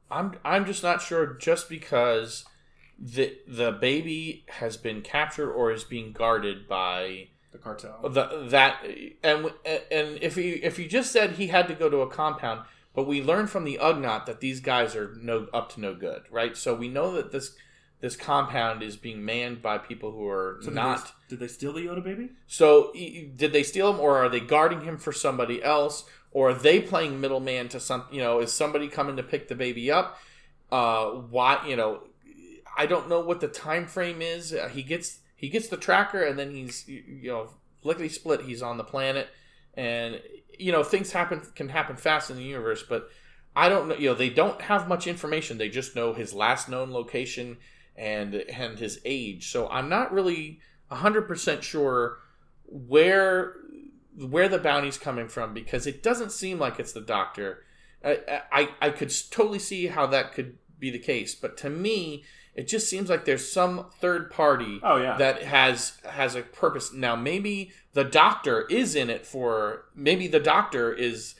[0.09, 1.33] I'm I'm just not sure.
[1.33, 2.45] Just because
[2.97, 8.09] the the baby has been captured or is being guarded by The cartel.
[8.09, 8.85] the, that
[9.23, 9.51] and
[9.91, 12.61] and if he if you just said he had to go to a compound
[12.97, 16.23] but we learn from the Ugnaught that these guys are no up to no good,
[16.31, 16.57] right?
[16.57, 17.55] So we know that this
[17.99, 21.05] this compound is being manned by people who are So did not.
[21.29, 22.29] They, did they steal the Yoda baby?
[22.47, 26.53] So did they steal him, or are they guarding him for somebody else, or are
[26.55, 28.05] they playing middleman to some?
[28.11, 30.17] You know, is somebody coming to pick the baby up?
[30.71, 31.63] Uh, why?
[31.67, 32.01] You know,
[32.75, 34.53] I don't know what the time frame is.
[34.53, 37.51] Uh, he gets he gets the tracker, and then he's you know
[37.83, 38.41] lickety split.
[38.41, 39.29] He's on the planet,
[39.75, 40.19] and
[40.57, 43.09] you know things happen can happen fast in the universe, but
[43.55, 43.95] I don't know.
[43.95, 45.57] You know, they don't have much information.
[45.57, 47.57] They just know his last known location
[47.95, 49.51] and and his age.
[49.51, 50.59] So I'm not really
[50.89, 52.17] hundred percent sure
[52.65, 53.55] where
[54.15, 57.63] where the bounty's coming from because it doesn't seem like it's the doctor.
[58.03, 62.23] I, I I could totally see how that could be the case, but to me,
[62.55, 65.15] it just seems like there's some third party Oh yeah.
[65.17, 66.91] that has has a purpose.
[66.91, 71.35] Now maybe the doctor is in it for maybe the doctor is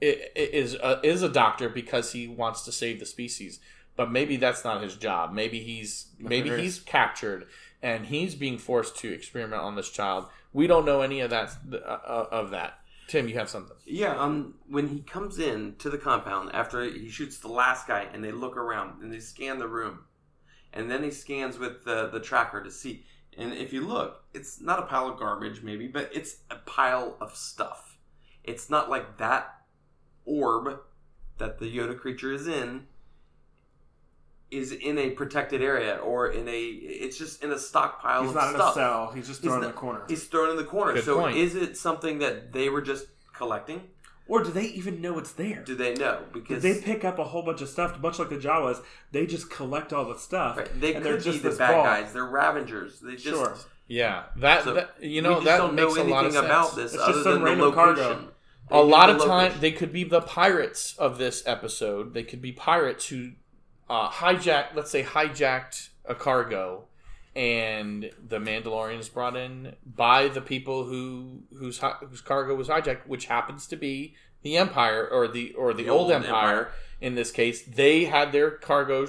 [0.00, 3.60] is a, is a doctor because he wants to save the species,
[3.96, 5.32] but maybe that's not his job.
[5.32, 7.46] Maybe he's maybe he's captured
[7.82, 10.26] and he's being forced to experiment on this child.
[10.52, 12.80] We don't know any of that uh, of that.
[13.06, 13.76] Tim, you have something.
[13.84, 18.06] Yeah, um, when he comes in to the compound after he shoots the last guy,
[18.12, 20.00] and they look around and they scan the room,
[20.72, 23.04] and then he scans with the the tracker to see.
[23.38, 27.16] And if you look, it's not a pile of garbage, maybe, but it's a pile
[27.20, 27.98] of stuff.
[28.42, 29.60] It's not like that
[30.24, 30.80] orb
[31.38, 32.86] that the Yoda creature is in
[34.50, 36.52] is in a protected area or in a.
[36.60, 38.74] It's just in a stockpile He's of not in a stuff.
[38.74, 39.12] cell.
[39.14, 40.02] He's just thrown in not- the corner.
[40.08, 40.92] He's thrown in the corner.
[40.94, 41.36] Good so point.
[41.36, 43.82] is it something that they were just collecting?
[44.28, 45.62] Or do they even know it's there?
[45.64, 46.24] Do they know?
[46.32, 48.82] Because they pick up a whole bunch of stuff, much like the Jawas.
[49.12, 50.56] They just collect all the stuff.
[50.58, 50.80] Right.
[50.80, 51.84] They and they're could be the bad ball.
[51.84, 52.12] guys.
[52.12, 52.98] They're Ravengers.
[53.00, 53.56] They just Sure.
[53.88, 56.32] Yeah, that, So, that you we know just that don't makes know a lot of
[56.32, 56.44] anything sense.
[56.44, 57.94] about this It's other just some than the random location.
[58.04, 58.32] cargo.
[58.72, 62.42] a lot of the time they could be the pirates of this episode they could
[62.42, 63.30] be pirates who
[63.88, 66.84] uh, hijacked let's say hijacked a cargo
[67.34, 73.26] and the mandalorians brought in by the people who whose whose cargo was hijacked which
[73.26, 76.72] happens to be the empire or the or the, The old, old empire, empire.
[77.00, 79.06] in this case they had their cargo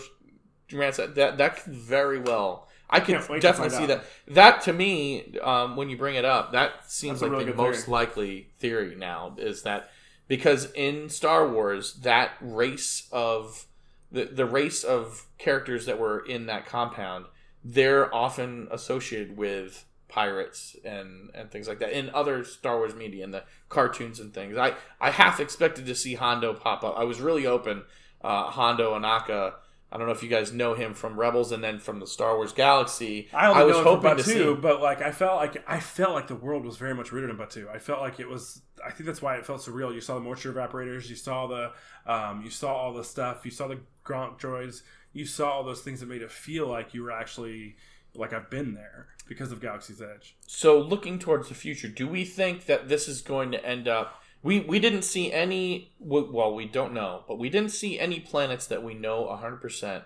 [0.73, 3.88] ransacked that that could very well I could Can't definitely see out.
[3.89, 4.05] that.
[4.30, 7.57] That to me, um, when you bring it up, that seems That's like really the
[7.57, 7.91] most theory.
[7.91, 9.89] likely theory now is that
[10.30, 13.65] because in Star Wars, that race of
[14.11, 17.25] the the race of characters that were in that compound,
[17.63, 23.23] they're often associated with pirates and and things like that in other Star Wars media
[23.23, 24.57] and the cartoons and things.
[24.57, 26.95] I I half expected to see Hondo pop up.
[26.97, 27.83] I was really open.
[28.21, 29.53] Uh, Hondo Ohnaka.
[29.91, 32.35] I don't know if you guys know him from Rebels and then from the Star
[32.35, 33.29] Wars Galaxy.
[33.33, 34.61] I only was know hoping from to Batuu, see.
[34.61, 37.38] but like I felt like I felt like the world was very much rooted in
[37.38, 37.73] Batuu.
[37.73, 38.61] I felt like it was.
[38.85, 39.93] I think that's why it felt so real.
[39.93, 41.09] You saw the moisture evaporators.
[41.09, 41.71] You saw the.
[42.05, 43.45] Um, you saw all the stuff.
[43.45, 44.81] You saw the Gonk droids.
[45.13, 47.77] You saw all those things that made it feel like you were actually
[48.13, 50.35] like I've been there because of Galaxy's Edge.
[50.47, 54.21] So, looking towards the future, do we think that this is going to end up?
[54.47, 55.91] We we didn't see any.
[55.99, 60.05] Well, we don't know, but we didn't see any planets that we know hundred percent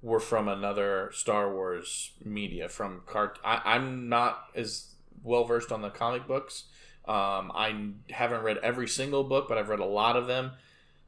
[0.00, 2.68] were from another Star Wars media.
[2.68, 6.66] From cart, I, I'm not as well versed on the comic books.
[7.08, 10.52] Um, I haven't read every single book, but I've read a lot of them.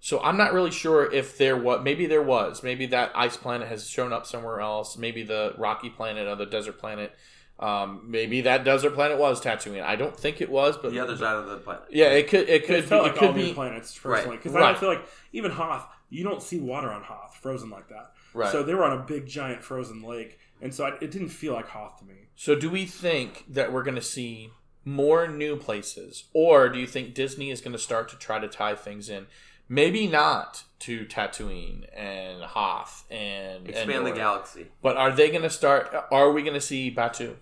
[0.00, 1.84] So I'm not really sure if there was.
[1.84, 2.64] Maybe there was.
[2.64, 4.98] Maybe that ice planet has shown up somewhere else.
[4.98, 7.14] Maybe the rocky planet or the desert planet.
[7.62, 9.82] Um, maybe that desert planet was Tatooine.
[9.84, 11.84] I don't think it was, but the other side of the planet.
[11.90, 12.48] yeah, it could.
[12.48, 12.76] It could.
[12.76, 13.54] It felt be, like it could all new be.
[13.54, 14.74] planets personally because Right.
[14.74, 18.12] I feel like even Hoth, you don't see water on Hoth frozen like that.
[18.34, 18.50] Right.
[18.50, 21.52] So they were on a big giant frozen lake, and so I, it didn't feel
[21.52, 22.14] like Hoth to me.
[22.34, 24.50] So, do we think that we're going to see
[24.84, 28.48] more new places, or do you think Disney is going to start to try to
[28.48, 29.26] tie things in?
[29.68, 34.66] Maybe not to Tatooine and Hoth and Expand Endor, the galaxy.
[34.82, 35.94] But are they going to start?
[36.10, 37.36] Are we going to see Batuu?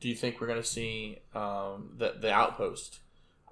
[0.00, 3.00] Do you think we're going to see um, the the outpost?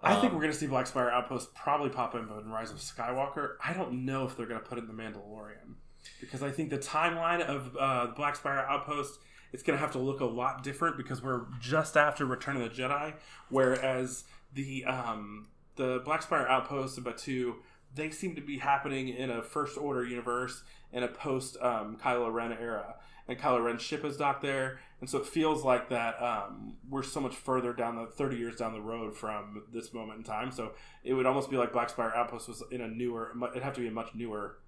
[0.02, 2.70] I think Um, we're going to see Black Spire Outpost probably pop up in Rise
[2.70, 3.54] of Skywalker.
[3.64, 5.74] I don't know if they're going to put it in the Mandalorian
[6.20, 9.18] because I think the timeline of uh, Black Spire Outpost
[9.52, 12.62] it's going to have to look a lot different because we're just after Return of
[12.62, 13.14] the Jedi,
[13.48, 17.54] whereas the um, the Black Spire Outpost and Batuu
[17.94, 22.32] they seem to be happening in a First Order universe in a post um, Kylo
[22.32, 22.96] Ren era,
[23.28, 27.02] and Kylo Ren's ship is docked there, and so it feels like that um, we're
[27.02, 30.50] so much further down the 30 years down the road from this moment in time.
[30.50, 30.72] So
[31.04, 33.80] it would almost be like Black Spire Outpost was in a newer, it'd have to
[33.80, 34.58] be a much newer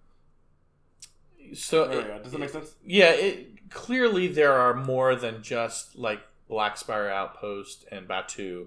[1.55, 2.21] So area.
[2.23, 2.75] Does that make sense?
[2.85, 8.67] Yeah, it, clearly there are more than just like Black Spire Outpost and Batuu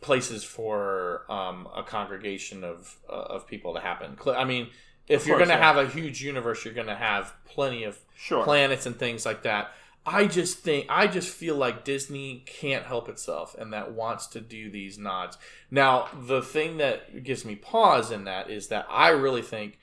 [0.00, 4.16] places for um, a congregation of uh, of people to happen.
[4.36, 4.68] I mean,
[5.08, 5.72] if you're going to yeah.
[5.72, 8.44] have a huge universe, you're going to have plenty of Sure.
[8.44, 9.72] planets and things like that.
[10.06, 14.40] I just think I just feel like Disney can't help itself and that wants to
[14.40, 15.38] do these nods.
[15.70, 19.78] Now, the thing that gives me pause in that is that I really think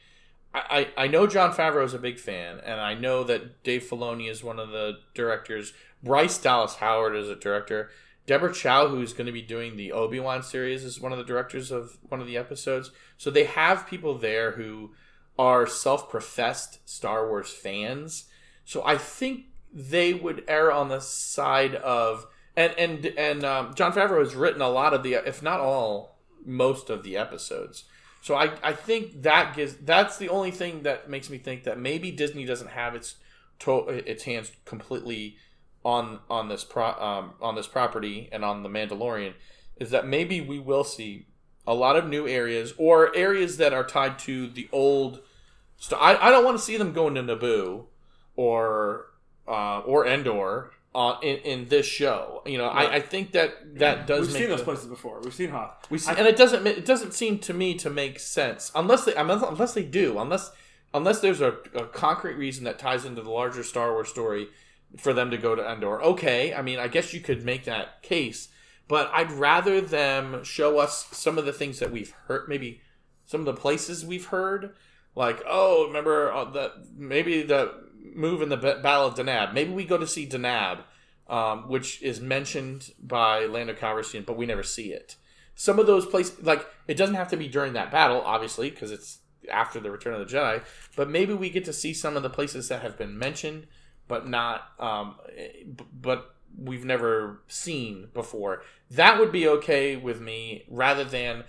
[0.54, 3.84] I, I I know Jon Favreau is a big fan, and I know that Dave
[3.84, 5.74] Filoni is one of the directors.
[6.04, 7.90] Bryce Dallas Howard is a director.
[8.28, 11.24] Deborah Chow, who's going to be doing the Obi Wan series, is one of the
[11.24, 12.92] directors of one of the episodes.
[13.18, 14.92] So they have people there who
[15.38, 18.26] are self professed Star Wars fans.
[18.66, 23.94] So I think they would err on the side of and and and um, Jon
[23.94, 27.86] Favreau has written a lot of the, if not all, most of the episodes.
[28.22, 31.80] So I, I think that gives that's the only thing that makes me think that
[31.80, 33.16] maybe Disney doesn't have its
[33.60, 35.38] to, its hands completely
[35.84, 39.34] on on this pro, um, on this property and on the Mandalorian
[39.78, 41.26] is that maybe we will see
[41.68, 45.22] a lot of new areas or areas that are tied to the old.
[45.78, 47.86] St- I, I don't want to see them going to Naboo
[48.36, 49.08] or
[49.48, 52.42] uh, or Endor uh, in in this show.
[52.46, 55.20] You know, I, I think that that does We've seen those the- places before.
[55.24, 55.88] We've seen Hoth.
[55.90, 59.16] we see, and it doesn't it doesn't seem to me to make sense unless they
[59.16, 60.52] unless, unless they do unless
[60.94, 64.48] unless there's a, a concrete reason that ties into the larger Star Wars story
[64.98, 66.02] for them to go to Endor.
[66.04, 68.50] Okay, I mean I guess you could make that case,
[68.92, 72.82] but I'd rather them show us some of the things that we've heard, maybe
[73.26, 74.76] some of the places we've heard,
[75.16, 77.74] like oh remember uh, the maybe the
[78.14, 79.54] move in the Battle of Taanab.
[79.54, 80.80] Maybe we go to see Taanab,
[81.30, 85.16] um, which is mentioned by Lando Calrissian, but we never see it
[85.56, 88.92] some of those places like it doesn't have to be during that battle obviously because
[88.92, 89.20] it's
[89.52, 90.64] after the return of the jedi
[90.96, 93.68] but maybe we get to see some of the places that have been mentioned
[94.08, 95.16] but not um,
[95.76, 101.44] b- but we've never seen before that would be okay with me rather than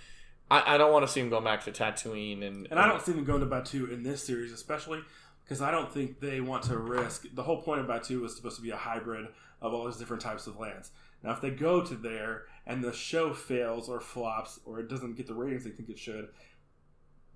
[0.51, 3.03] i, I don't want to see him go back to tatooine and And I don't
[3.03, 5.01] see them going to Batuu in this series, especially
[5.45, 7.27] because I don't think they want to risk.
[7.35, 9.27] The whole point of Batuu was supposed to be a hybrid
[9.61, 10.91] of all those different types of lands.
[11.23, 15.17] Now, if they go to there and the show fails or flops or it doesn't
[15.17, 16.29] get the ratings they think it should,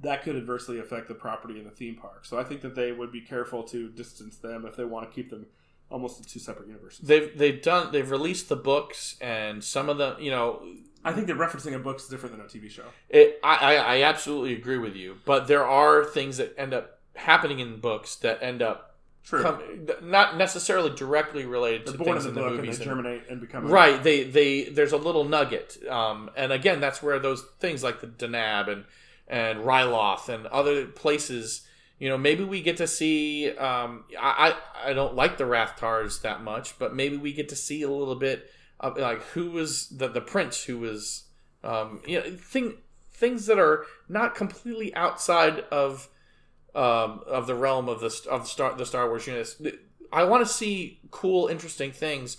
[0.00, 2.24] that could adversely affect the property and the theme park.
[2.24, 5.14] So I think that they would be careful to distance them if they want to
[5.14, 5.46] keep them
[5.90, 7.06] almost in two separate universes.
[7.06, 10.62] they've they've done they've released the books and some of them you know
[11.04, 12.82] I think that referencing a book is different than a TV show.
[13.08, 16.98] It, I, I, I absolutely agree with you, but there are things that end up
[17.14, 19.40] happening in books that end up True.
[19.40, 19.60] come,
[20.02, 22.78] not necessarily directly related They're to things in in the the book and movies.
[22.80, 24.02] they germinate and become a- right?
[24.02, 28.08] They they there's a little nugget, um, and again, that's where those things like the
[28.08, 28.84] Taanab and
[29.28, 31.65] and Ryloth and other places.
[31.98, 33.50] You know, maybe we get to see.
[33.56, 37.82] Um, I, I don't like the Rathtars that much, but maybe we get to see
[37.82, 41.24] a little bit of like who was the the prince who was
[41.64, 42.74] um, you know thing
[43.12, 46.08] things that are not completely outside of
[46.74, 49.60] um, of the realm of the of Star the Star Wars universe.
[50.12, 52.36] I want to see cool, interesting things,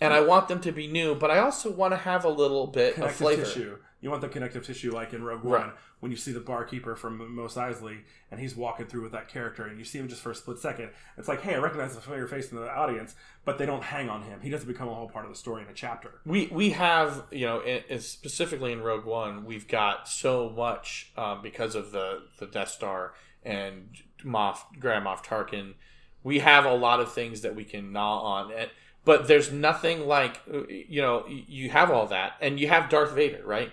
[0.00, 1.14] and I want them to be new.
[1.14, 3.44] But I also want to have a little bit of connective flavor.
[3.44, 3.78] tissue.
[4.00, 5.66] You want the connective tissue, like in Rogue Right.
[5.66, 7.98] One, when you see the barkeeper from Mos Eisley
[8.30, 10.58] and he's walking through with that character, and you see him just for a split
[10.58, 10.90] second.
[11.16, 14.08] It's like, hey, I recognize the familiar face in the audience, but they don't hang
[14.08, 14.40] on him.
[14.40, 16.20] He doesn't become a whole part of the story in a chapter.
[16.24, 21.12] We we have you know in, in specifically in Rogue One we've got so much
[21.16, 23.88] um, because of the the Death Star and
[24.24, 25.74] Moff Grand Moff Tarkin.
[26.22, 28.70] We have a lot of things that we can gnaw on, and,
[29.04, 33.42] but there's nothing like you know you have all that, and you have Darth Vader,
[33.44, 33.72] right?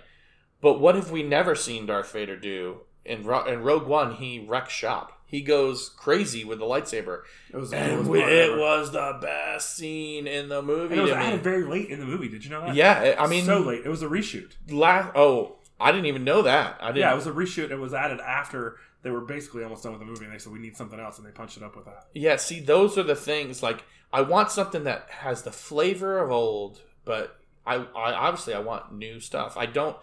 [0.66, 4.14] But what have we never seen Darth Vader do in Ro- in Rogue One?
[4.16, 5.12] He wrecks shop.
[5.24, 8.90] He goes crazy with the lightsaber, It was, it and was, we- part it was
[8.90, 10.94] the best scene in the movie.
[10.94, 12.28] And it was added very late in the movie.
[12.28, 12.74] Did you know that?
[12.74, 13.82] Yeah, I mean, so late.
[13.84, 14.52] It was a reshoot.
[14.68, 17.70] last oh i didn't even know that i didn't Yeah, it was a reshoot.
[17.70, 20.52] It was added after they were basically almost done with the movie, and they said
[20.52, 22.06] we need something else, and they punched it up with that.
[22.14, 26.30] yeah see those are the things like i want something that has the flavor of
[26.32, 29.96] old but i, I obviously i want new stuff i don't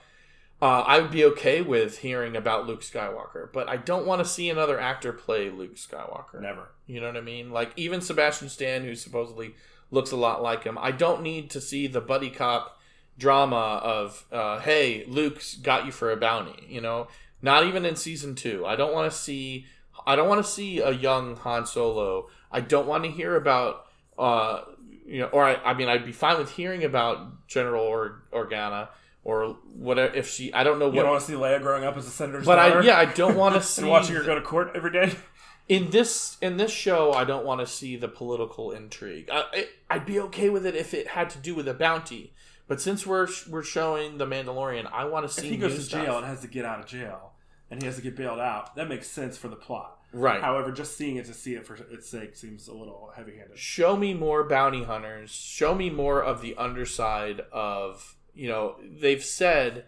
[0.64, 4.26] uh, I would be okay with hearing about Luke Skywalker, but I don't want to
[4.26, 6.40] see another actor play Luke Skywalker.
[6.40, 6.70] Never.
[6.88, 7.52] You know what I mean?
[7.52, 9.56] Like even Sebastian Stan, who supposedly
[9.92, 12.80] looks a lot like him, I don't need to see the buddy cop
[13.18, 16.66] drama of, uh, hey, Luke's got you for a bounty.
[16.70, 17.10] You know,
[17.42, 18.66] not even in season two.
[18.66, 19.66] I don't want to see.
[20.08, 22.30] I don't want to see a young Han Solo.
[22.50, 23.88] I don't want to hear about.
[24.18, 24.62] Uh,
[25.06, 28.88] you know, or I, I mean, I'd be fine with hearing about General or Organa
[29.24, 30.14] or whatever.
[30.14, 30.96] If she, I don't know what.
[30.96, 32.98] You don't want to see Leia growing up as a senator's But daughter I, yeah,
[33.00, 35.14] I don't want to see watching her go to court every day.
[35.70, 39.68] in this in this show i don't want to see the political intrigue I, I,
[39.92, 42.34] i'd be okay with it if it had to do with a bounty
[42.68, 45.82] But since we're we're showing the Mandalorian, I want to see If he goes to
[45.82, 46.06] stuff.
[46.06, 47.32] jail and has to get out of jail,
[47.72, 50.00] and he has to get bailed out, that makes sense for the plot.
[50.12, 50.42] right.
[50.42, 53.58] However, just seeing it to see it for its sake seems a little heavy-handed.
[53.58, 59.24] show me more bounty hunters show me more of the underside of you know they've
[59.24, 59.86] said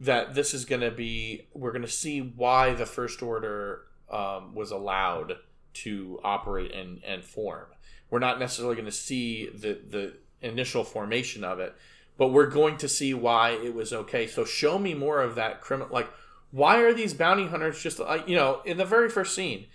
[0.00, 4.54] that this is going to be we're going to see why the first order um,
[4.54, 5.36] was allowed
[5.72, 7.66] to operate and, and form.
[8.10, 11.74] We're not necessarily going to see the the initial formation of it
[12.16, 14.26] but we're going to see why it was okay.
[14.26, 16.08] So show me more of that criminal like
[16.50, 19.66] why are these bounty hunters just like you know in the very first scene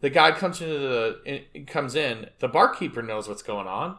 [0.00, 1.20] the guy comes into the
[1.54, 3.98] in, comes in the barkeeper knows what's going on.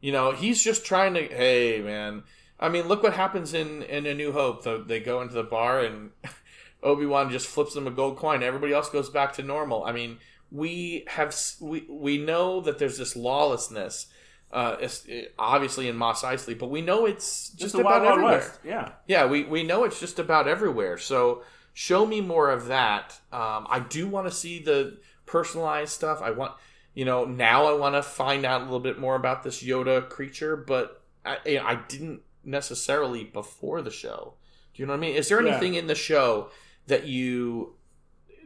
[0.00, 2.22] You know he's just trying to hey man
[2.60, 5.42] i mean look what happens in in a new hope the, they go into the
[5.42, 6.10] bar and
[6.82, 10.18] obi-wan just flips them a gold coin everybody else goes back to normal i mean
[10.50, 14.06] we have we we know that there's this lawlessness
[14.52, 15.06] uh it's,
[15.38, 18.38] obviously in Mos Eisley, but we know it's just, Just about Wild Wild everywhere.
[18.38, 18.60] West.
[18.64, 18.92] Yeah.
[19.06, 20.98] Yeah, we, we know it's just about everywhere.
[20.98, 23.20] So show me more of that.
[23.32, 26.20] Um, I do want to see the personalized stuff.
[26.20, 26.54] I want,
[26.94, 30.08] you know, now I want to find out a little bit more about this Yoda
[30.08, 34.34] creature, but I, I didn't necessarily before the show.
[34.74, 35.16] Do you know what I mean?
[35.16, 35.52] Is there Yeah.
[35.52, 36.50] anything in the show
[36.86, 37.74] that you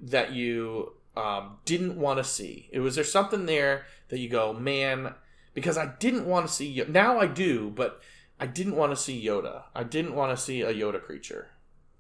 [0.03, 2.68] that you um, didn't want to see?
[2.72, 5.14] It was there something there that you go, man,
[5.55, 6.68] because I didn't want to see.
[6.68, 8.01] Yo- Now I do, but
[8.40, 9.64] I didn't want to see Yoda.
[9.74, 11.51] I didn't want to see a Yoda creature.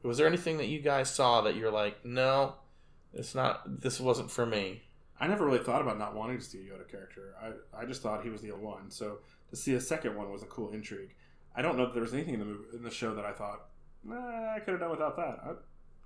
[0.02, 2.56] Was there anything that you guys saw that you're like, no,
[3.14, 3.80] it's not.
[3.80, 4.82] This wasn't for me.
[5.18, 7.34] I never really thought about not wanting to see a Yoda character.
[7.40, 8.90] I, I just thought he was the one.
[8.90, 9.18] So
[9.50, 11.14] to see a second one was a cool intrigue.
[11.56, 13.32] I don't know that there was anything in the movie, in the show that I
[13.32, 13.66] thought,
[14.04, 15.38] nah, I could have done without that.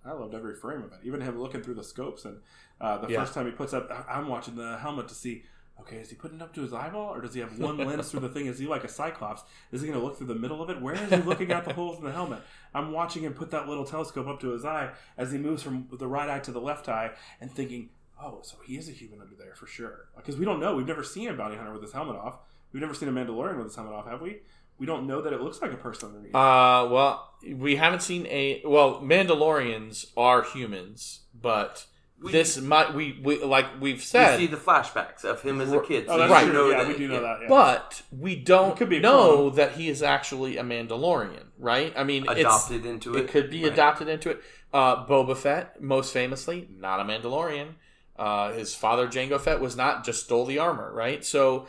[0.05, 0.99] I, I loved every frame of it.
[1.05, 2.39] Even him looking through the scopes and
[2.81, 3.21] uh, the Yeah.
[3.21, 5.45] first time he puts up, I'm watching the helmet to see.
[5.81, 8.11] Okay, is he putting it up to his eyeball, or does he have one lens
[8.11, 8.47] through the thing?
[8.47, 9.43] Is he like a cyclops?
[9.71, 10.83] Is he going to look through the middle of it?
[10.83, 12.41] Where is he looking at the holes in the helmet?
[12.75, 15.87] I'm watching him put that little telescope up to his eye as he moves from
[15.93, 17.91] the right eye to the left eye, and thinking,
[18.21, 20.09] oh, so he is a human under there for sure.
[20.17, 20.75] Because we don't know.
[20.75, 22.39] We've never seen a bounty hunter with his helmet off.
[22.73, 24.41] We've never seen a Mandalorian with his helmet off, have we?
[24.79, 26.35] We don't know that it looks like a person underneath.
[26.35, 28.63] Uh, well, we haven't seen a.
[28.65, 31.87] Well, Mandalorians are humans, but
[32.23, 35.73] We- this might we, we like we've We said, see the flashbacks of him as
[35.73, 36.07] a kid.
[36.09, 36.45] oh, so that's right.
[36.45, 36.53] true.
[36.53, 37.39] know yeah, that- we do know that.
[37.43, 37.49] Yeah.
[37.49, 41.93] but we don't could be a know that he is actually a Mandalorian, right?
[41.97, 43.25] I mean, it's, adopted into it.
[43.25, 43.73] It could be Right.
[43.73, 44.43] adopted into it.
[44.73, 47.75] Uh, Boba Fett, most famously, not a Mandalorian.
[48.19, 51.25] Uh, his father, Jango Fett, was not just stole the armor, right?
[51.25, 51.67] So,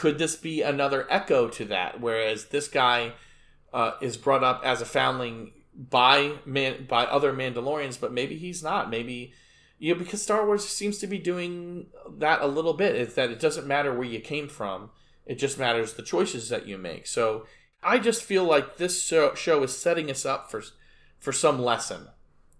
[0.00, 2.00] could this be another echo to that?
[2.00, 3.12] Whereas this guy
[3.70, 8.62] uh, is brought up as a foundling by man by other Mandalorians, but maybe he's
[8.62, 8.88] not.
[8.88, 9.34] Maybe
[9.78, 12.94] you know because Star Wars seems to be doing that a little bit.
[12.94, 14.88] It's that it doesn't matter where you came from;
[15.26, 17.06] it just matters the choices that you make.
[17.06, 17.44] So,
[17.82, 20.62] I just feel like this show, show is setting us up for
[21.18, 22.08] for some lesson.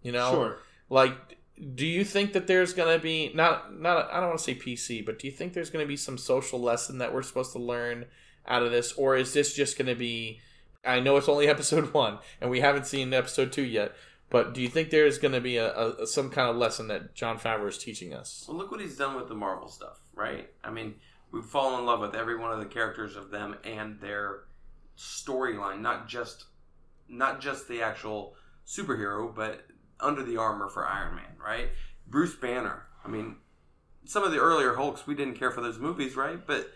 [0.02, 0.58] You know, Sure.
[0.90, 1.29] like
[1.74, 4.54] do you think that there's going to be not not I don't want to say
[4.54, 7.52] PC, but do you think there's going to be some social lesson that we're supposed
[7.52, 8.06] to learn
[8.46, 10.40] out of this or is this just going to be
[10.84, 13.92] I know it's only episode 1 and we haven't seen episode 2 yet,
[14.30, 17.14] but do you think there's going to be a, a some kind of lesson that
[17.14, 18.46] Jon Favreau is teaching us?
[18.48, 20.48] Well, look what he's done with the Marvel stuff, right?
[20.64, 20.94] I mean,
[21.30, 24.44] we've fallen in love with every one of the characters of them and their
[24.96, 26.44] storyline, not just
[27.08, 28.34] not just the actual
[28.66, 29.66] superhero, but
[30.00, 31.68] under the armor for Iron Man, right?
[32.06, 32.86] Bruce Banner.
[33.04, 33.36] I mean,
[34.04, 36.44] some of the earlier Hulks we didn't care for those movies, right?
[36.46, 36.70] But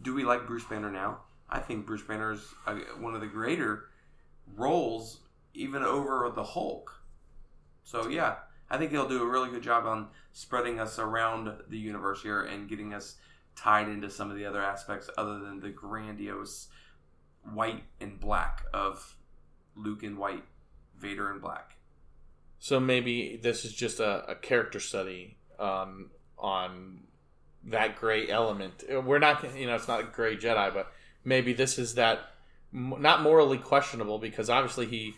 [0.00, 1.20] do we like Bruce Banner now?
[1.48, 3.84] I think Bruce Banner is uh, one of the greater
[4.56, 5.20] roles,
[5.54, 6.92] even over the Hulk.
[7.84, 8.36] So yeah,
[8.70, 12.42] I think they'll do a really good job on spreading us around the universe here
[12.42, 13.16] and getting us
[13.54, 16.68] tied into some of the other aspects other than the grandiose
[17.54, 19.16] white and black of
[19.76, 20.44] Luke and white,
[20.98, 21.75] Vader and black.
[22.58, 27.00] So maybe this is just a, a character study on on
[27.64, 28.84] that gray element.
[28.88, 30.92] We're not, you know, it's not gray Jedi, but
[31.24, 32.20] maybe this is that
[32.72, 35.14] not morally questionable because obviously he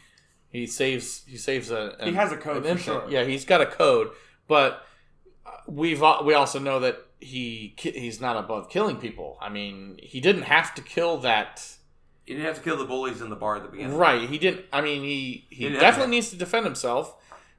[0.50, 3.06] he saves he saves a He has a code for sure.
[3.08, 4.10] Yeah, he's got a code,
[4.46, 4.84] but
[5.46, 9.36] uh, we've we also know that he he's not above killing people.
[9.40, 11.76] I mean, he didn't have to kill that.
[12.24, 13.96] He didn't have to kill the bullies in the bar at the beginning.
[13.96, 14.66] Right, he didn't.
[14.72, 16.16] I mean, he he Didn't definitely to.
[16.16, 17.14] needs to defend himself.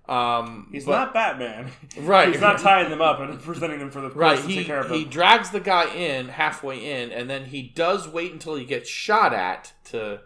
[0.10, 1.72] Um, He's but- not Batman.
[2.00, 2.30] right.
[2.30, 4.90] He's not tying them up and presenting them for the Right, he, take care of
[4.90, 8.90] he drags the guy in halfway in, and then he does wait until he gets
[8.90, 10.22] shot at to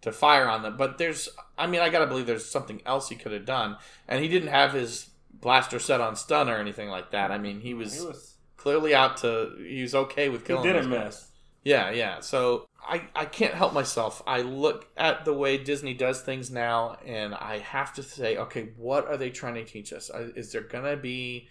[0.00, 0.76] to fire on them.
[0.76, 3.76] But there's, I mean, I gotta believe there's something else he could have done,
[4.06, 7.30] and he didn't have his blaster set on stun or anything like that.
[7.32, 8.34] I mean, he was, He was.
[8.56, 9.52] clearly out to.
[9.58, 10.64] He was okay with killing.
[10.66, 11.04] He didn't guys.
[11.06, 11.26] miss.
[11.64, 12.20] Yeah, yeah.
[12.20, 14.22] So I, I can't help myself.
[14.26, 18.70] I look at the way Disney does things now, and I have to say, okay,
[18.76, 20.10] what are they trying to teach us?
[20.10, 21.48] Uh, Is there gonna be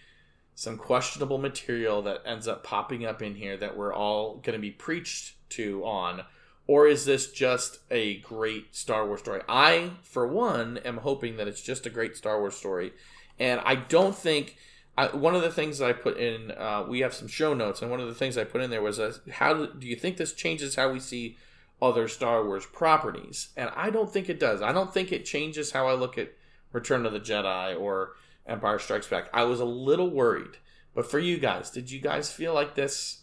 [0.56, 4.72] some questionable material that ends up popping up in here that we're all gonna be
[4.72, 6.24] preached to on?
[6.66, 9.42] Or is this just a great Star Wars story?
[9.48, 12.94] I, for one, am hoping that it's just a great Star Wars story.
[13.40, 14.58] And I don't think
[14.98, 17.82] I, one of the things that I put in, uh, we have some show notes,
[17.82, 19.96] and one of the things I put in there was, uh, how do, do you
[19.96, 21.38] think this changes how we see
[21.80, 23.50] other Star Wars properties?
[23.56, 24.62] And I don't think it does.
[24.62, 26.34] I don't think it changes how I look at
[26.72, 28.14] Return of the Jedi or
[28.48, 29.30] Empire Strikes Back.
[29.34, 30.58] I was a little worried.
[30.96, 33.22] But for you guys, did you guys feel like this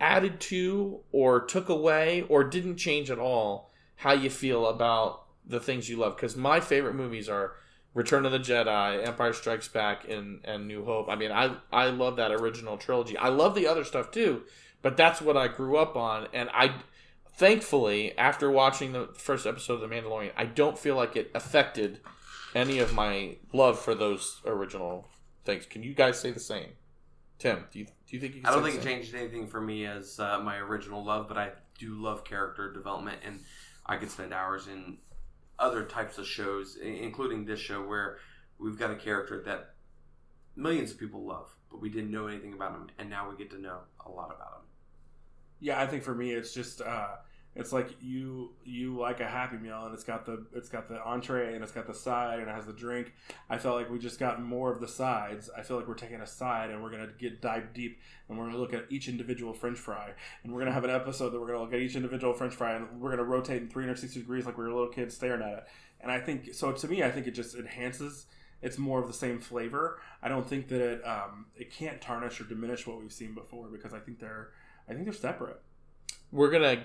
[0.00, 5.60] added to or took away or didn't change at all how you feel about the
[5.60, 6.16] things you love?
[6.16, 7.52] Because my favorite movies are
[7.92, 11.08] Return of the Jedi, Empire Strikes Back, and and New Hope.
[11.08, 13.16] I mean, I I love that original trilogy.
[13.16, 14.42] I love the other stuff too,
[14.82, 16.74] but that's what I grew up on, and I
[17.32, 22.00] thankfully after watching the first episode of The Mandalorian, I don't feel like it affected
[22.54, 25.08] any of my love for those original
[25.44, 25.66] things.
[25.66, 26.70] Can you guys say the same?
[27.38, 28.42] Tim, do you do you think you?
[28.42, 31.38] Can I don't think it changed anything for me as uh, my original love, but
[31.38, 33.40] I do love character development, and
[33.86, 34.98] I could spend hours in
[35.60, 38.18] other types of shows, including this show, where
[38.58, 39.74] we've got a character that
[40.56, 43.50] millions of people love, but we didn't know anything about him, and now we get
[43.50, 44.66] to know a lot about him.
[45.60, 47.16] Yeah, I think for me, it's just uh,
[47.56, 51.02] it's like you you like a Happy Meal, and it's got the it's got the
[51.04, 53.12] entree, and it's got the side, and it has the drink.
[53.48, 55.50] I felt like we just got more of the sides.
[55.56, 57.98] I feel like we're taking a side, and we're gonna get dive deep,
[58.28, 60.12] and we're gonna look at each individual French fry,
[60.44, 62.74] and we're gonna have an episode that we're gonna look at each individual French fry,
[62.74, 65.64] and we're gonna rotate in 360 degrees like we were little kids staring at it.
[66.00, 66.72] And I think so.
[66.72, 68.26] To me, I think it just enhances.
[68.62, 69.98] It's more of the same flavor.
[70.22, 73.68] I don't think that it um, it can't tarnish or diminish what we've seen before
[73.68, 74.50] because I think they're
[74.88, 75.60] I think they're separate.
[76.30, 76.84] we're gonna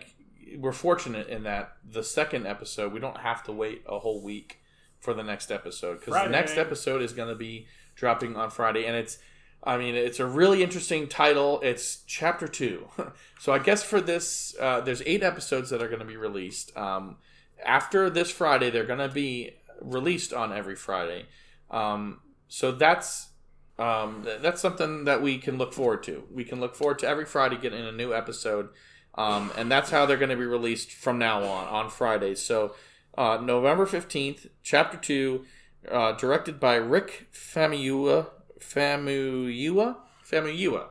[0.57, 4.59] we're fortunate in that the second episode we don't have to wait a whole week
[4.99, 8.85] for the next episode because the next episode is going to be dropping on friday
[8.85, 9.19] and it's
[9.63, 11.59] i mean it's a really interesting title.
[11.61, 12.87] It's chapter two.
[13.39, 16.75] So i guess for this uh, there's eight episodes that are going to be released.
[16.77, 17.17] Um,
[17.63, 21.25] after this friday they're going to be released on every friday.
[21.69, 23.29] Um, so that's
[23.77, 26.23] um, that's something that we can look forward to.
[26.31, 28.69] We can look forward to every Friday getting a new episode,
[29.15, 32.41] um, and that's how they're going to be released from now on on Fridays.
[32.41, 32.75] So
[33.17, 35.45] uh, November fifteenth, Chapter Two,
[35.91, 38.27] uh, directed by Rick Famuyiwa.
[38.59, 39.95] Famuyiwa.
[40.29, 40.87] Famuyiwa.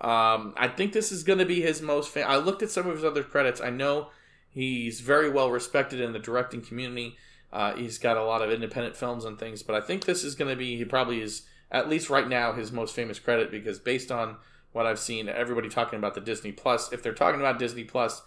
[0.00, 2.10] Um, I think this is going to be his most.
[2.10, 3.60] Fa- I looked at some of his other credits.
[3.60, 4.08] I know
[4.48, 7.16] he's very well respected in the directing community.
[7.52, 10.34] Uh, he's got a lot of independent films and things, but I think this is
[10.34, 10.76] going to be.
[10.76, 14.36] He probably is at least right now his most famous credit because based on
[14.72, 16.92] what I've seen, everybody talking about the Disney Plus.
[16.92, 18.22] If they're talking about Disney Plus,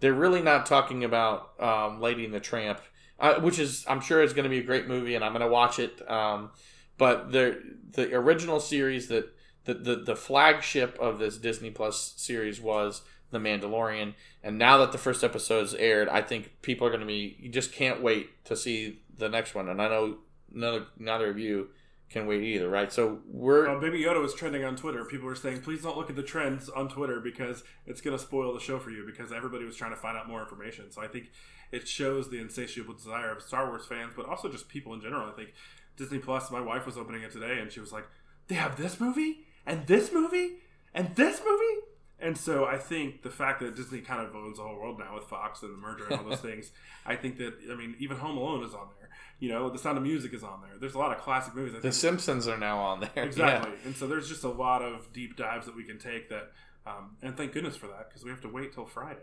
[0.00, 2.80] they're really not talking about um, Lady and the Tramp,
[3.20, 5.40] uh, which is I'm sure is going to be a great movie, and I'm going
[5.42, 6.08] to watch it.
[6.10, 6.50] Um,
[6.98, 7.60] but the
[7.92, 9.32] the original series that
[9.64, 14.92] the, the the flagship of this Disney Plus series was The Mandalorian, and now that
[14.92, 18.02] the first episode is aired, I think people are going to be you just can't
[18.02, 20.18] wait to see the next one, and I know
[20.50, 21.68] none, neither of you
[22.10, 22.92] can wait either, right?
[22.92, 25.04] So we're Baby Yoda was trending on Twitter.
[25.04, 28.22] People were saying, "Please don't look at the trends on Twitter because it's going to
[28.22, 30.90] spoil the show for you." Because everybody was trying to find out more information.
[30.90, 31.30] So I think
[31.72, 35.28] it shows the insatiable desire of Star Wars fans, but also just people in general.
[35.28, 35.54] I think
[35.96, 36.50] Disney Plus.
[36.50, 38.06] My wife was opening it today, and she was like,
[38.48, 40.58] "They have this movie and this movie
[40.92, 41.80] and this movie."
[42.20, 45.14] And so I think the fact that Disney kind of owns the whole world now
[45.14, 46.70] with Fox and the merger and all those things,
[47.04, 49.10] I think that I mean even Home Alone is on there.
[49.40, 50.78] You know, The Sound of Music is on there.
[50.78, 51.72] There's a lot of classic movies.
[51.74, 53.10] I the think Simpsons are now on there.
[53.16, 53.24] Yeah.
[53.24, 53.72] Exactly.
[53.84, 56.52] And so there's just a lot of deep dives that we can take that,
[56.86, 59.20] um, and thank goodness for that because we have to wait till Friday.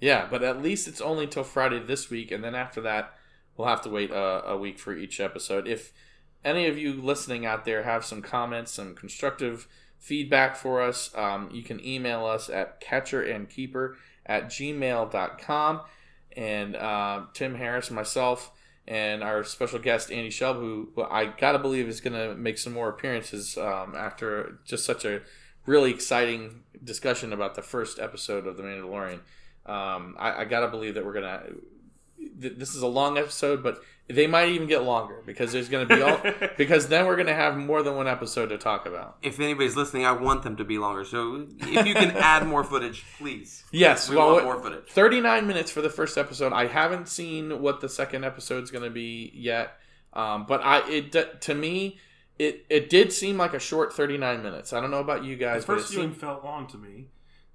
[0.00, 3.14] Yeah, but at least it's only till Friday this week, and then after that,
[3.56, 5.66] we'll have to wait a, a week for each episode.
[5.66, 5.92] If
[6.44, 9.66] any of you listening out there have some comments, some constructive
[9.98, 13.94] feedback for us, um, you can email us at catcherandkeeper
[14.26, 15.80] at gmail.com.
[16.36, 18.52] And uh, Tim Harris, myself,
[18.86, 22.72] and our special guest, Andy Shelb, who, I got to believe is to make some
[22.72, 25.22] more appearances um, after just such a
[25.66, 29.20] really exciting discussion about the first episode of The Mandalorian.
[29.66, 31.42] Um, I, I gotta believe that we're gonna.
[32.40, 35.86] Th- this is a long episode, but they might even get longer because there's gonna
[35.86, 36.20] be all
[36.56, 39.18] because then we're gonna have more than one episode to talk about.
[39.22, 41.04] If anybody's listening, I want them to be longer.
[41.04, 43.64] So if you can add more footage, please.
[43.70, 44.88] Yes, We well, want more footage.
[44.88, 46.52] 39 minutes for the first episode.
[46.52, 49.72] I haven't seen what the second episode's gonna be yet,
[50.14, 51.98] um, but I it to me
[52.38, 54.72] it it did seem like a short 39 minutes.
[54.72, 56.78] I don't know about you The guys, but it first viewing seemed felt long to
[56.78, 57.08] me,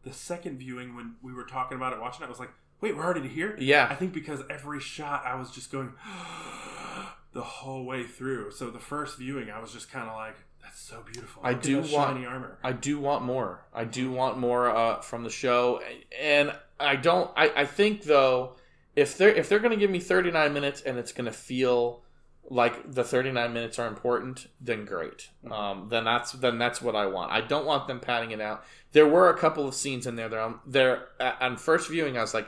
[0.04, 2.52] The second viewing, when we were talking about it, watching it, I was like,
[2.84, 3.56] wait, we're already here?
[3.58, 3.88] Yeah.
[3.90, 5.94] I think because every shot I was just going
[7.32, 8.52] the whole way through.
[8.52, 11.42] So the first viewing, I was just kind of like, that's so beautiful.
[11.46, 12.58] I Look at do want- shiny armor.
[12.62, 13.66] I do want more.
[13.74, 15.82] I do want more uh, from the show,
[16.22, 17.32] and I don't.
[17.38, 18.56] I, I think though,
[18.96, 22.02] if they're if they're going to give me 39 minutes and it's going to feel
[22.50, 25.30] like the 39 minutes are important, then great.
[25.50, 27.32] Um, then that's then that's what I want.
[27.32, 28.64] I don't want them padding it out.
[28.94, 31.08] There were a couple of scenes in there that I'm, there
[31.42, 32.18] on first viewing.
[32.18, 32.48] I was like,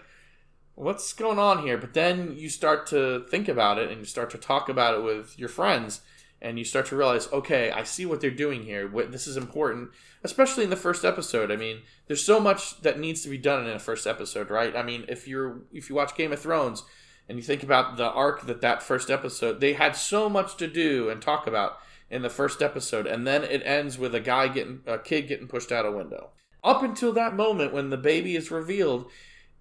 [0.75, 1.77] what's going on here?
[1.77, 5.03] But then you start to think about it and you start to talk about it
[5.03, 6.01] with your friends
[6.41, 8.87] and you start to realize, okay, I see what they're doing here.
[9.09, 9.89] This is important,
[10.23, 11.51] especially in the first episode.
[11.51, 14.75] I mean, there's so much that needs to be done in a first episode, right?
[14.75, 16.83] I mean, if you're if you watch Game of Thrones
[17.27, 20.67] and you think about the arc that that first episode, they had so much to
[20.67, 21.79] do and talk about
[22.11, 25.47] in the first episode, and then it ends with a guy getting a kid getting
[25.47, 26.29] pushed out a window.
[26.63, 29.09] Up until that moment when the baby is revealed,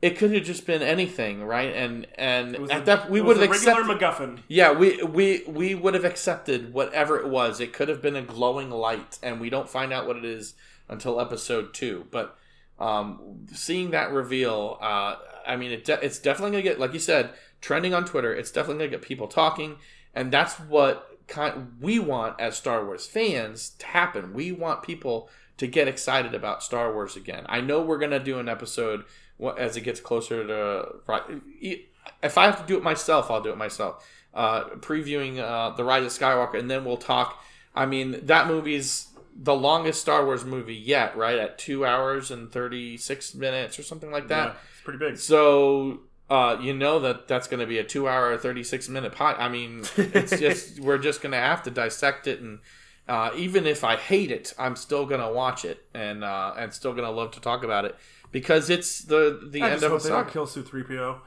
[0.02, 1.74] it could have just been anything, right?
[1.74, 3.86] And and at a- that we would have accepted.
[3.86, 4.40] MacGuffin.
[4.48, 7.60] Yeah, we we we would have accepted whatever it was.
[7.60, 10.54] It could have been a glowing light, and we don't find out what it is
[10.88, 12.06] until episode two.
[12.10, 12.36] But
[12.78, 15.16] um, seeing that reveal, uh,
[15.46, 17.30] I mean, it de- it's definitely gonna get, like you said,
[17.60, 18.34] trending on Twitter.
[18.34, 19.76] It's definitely gonna get people talking,
[20.14, 24.34] and that's what kind we want as Star Wars fans to happen.
[24.34, 27.46] We want people to get excited about Star Wars again.
[27.48, 29.04] I know we're gonna do an episode
[29.56, 31.22] as it gets closer to.
[32.22, 34.06] If I have to do it myself, I'll do it myself.
[34.32, 37.42] Uh, previewing uh, the Rise of Skywalker, and then we'll talk.
[37.74, 41.38] I mean, that movie's the longest Star Wars movie yet, right?
[41.38, 44.48] At two hours and thirty six minutes or something like that.
[44.48, 45.18] Yeah, it's pretty big.
[45.18, 49.36] So uh, you know that that's going to be a two-hour, thirty-six minute pot.
[49.38, 52.60] I mean, it's just we're just going to have to dissect it, and
[53.08, 56.72] uh, even if I hate it, I'm still going to watch it, and uh, and
[56.72, 57.96] still going to love to talk about it
[58.34, 60.30] because it's the the I end just of a hope they saga.
[60.30, 61.20] kill Su three PO.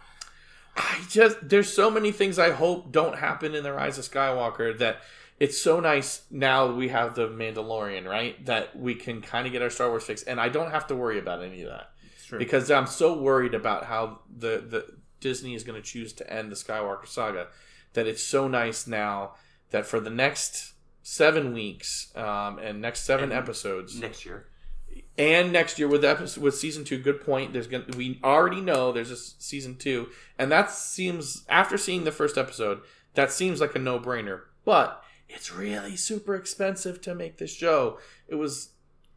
[0.76, 4.78] I just there's so many things I hope don't happen in the Rise of Skywalker
[4.78, 4.98] that
[5.40, 8.46] it's so nice now we have the Mandalorian, right?
[8.46, 10.96] That we can kind of get our Star Wars fix, and I don't have to
[10.96, 11.92] worry about any of that
[12.28, 12.38] true.
[12.40, 14.86] because I'm so worried about how the the
[15.22, 17.48] Disney is going to choose to end the Skywalker saga
[17.94, 19.34] that it's so nice now
[19.72, 24.48] that for the next seven weeks um, and next seven And episodes next year.
[25.18, 26.98] And next year with episode, with season two.
[26.98, 27.54] Good point.
[27.54, 32.12] There's gonna we already know there's a season two, and that seems after seeing the
[32.12, 32.82] first episode,
[33.14, 34.42] that seems like a no brainer.
[34.66, 38.00] But it's really super expensive to make this show.
[38.28, 38.70] It was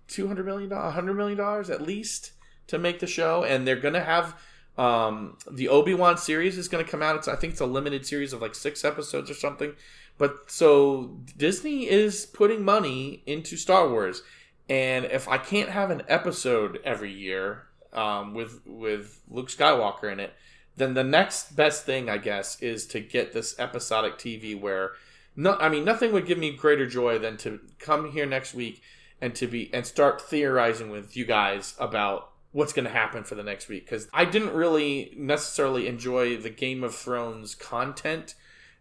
[0.09, 2.33] two hundred million hundred million dollars at least
[2.67, 4.37] to make the show, and they're gonna have.
[4.79, 7.17] Um, the Obi Wan series is to come out.
[7.17, 9.75] It's I think it's a limited series of like six episodes or something.
[10.17, 14.23] But so Disney is putting money into Star Wars,
[14.71, 20.21] and if I can't have an episode every year um, with with Luke Skywalker in
[20.21, 20.33] it,
[20.77, 24.93] then the next best thing, I guess, is to get this episodic TV where
[25.35, 28.81] no, I mean nothing would give me greater joy than to come here next week
[29.21, 33.35] and to be and start theorizing with you guys about what's going to happen for
[33.35, 38.37] the next week because I didn't really necessarily enjoy the Game of Thrones content.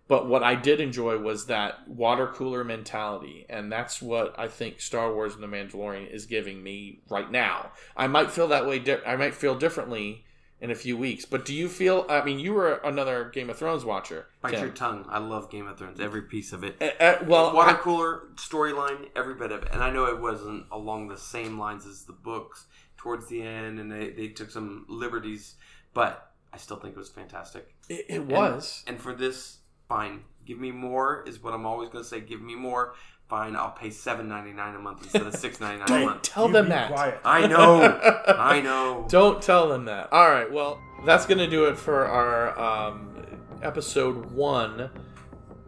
[0.10, 4.82] But what I did enjoy was that water cooler mentality, and that's what I think
[4.82, 7.72] Star Wars and The Mandalorian is giving me right now.
[7.96, 8.80] I might feel that way.
[8.80, 10.26] Di- I might feel differently
[10.60, 11.26] in a few weeks.
[11.26, 12.08] But do you feel?
[12.10, 14.26] I mean, you were another Game of Thrones watcher.
[14.42, 14.62] Bite Tim.
[14.62, 15.06] your tongue.
[15.10, 16.00] I love Game of Thrones.
[16.00, 16.82] Every piece of it.
[16.82, 19.70] Uh, uh, well, water cooler storyline, every bit of it.
[19.72, 22.66] And I know it wasn't along the same lines as the books
[22.98, 25.56] towards the end, and they, they took some liberties,
[25.94, 27.76] but I still think it was fantastic.
[27.88, 28.84] it, it was.
[28.88, 29.59] And for this,
[29.90, 30.22] fine.
[30.46, 32.22] Give me more is what I'm always going to say.
[32.22, 32.94] Give me more.
[33.28, 36.06] Fine, I'll pay seven ninety nine a month instead of six ninety nine a Don't
[36.06, 36.22] month.
[36.24, 36.92] tell You them be that.
[36.92, 37.20] Quiet.
[37.24, 37.82] I know.
[38.28, 39.06] I know.
[39.10, 40.12] Don't tell them that.
[40.14, 40.52] All right.
[40.52, 43.14] Well, that's going to do it for our um,
[43.62, 44.90] episode one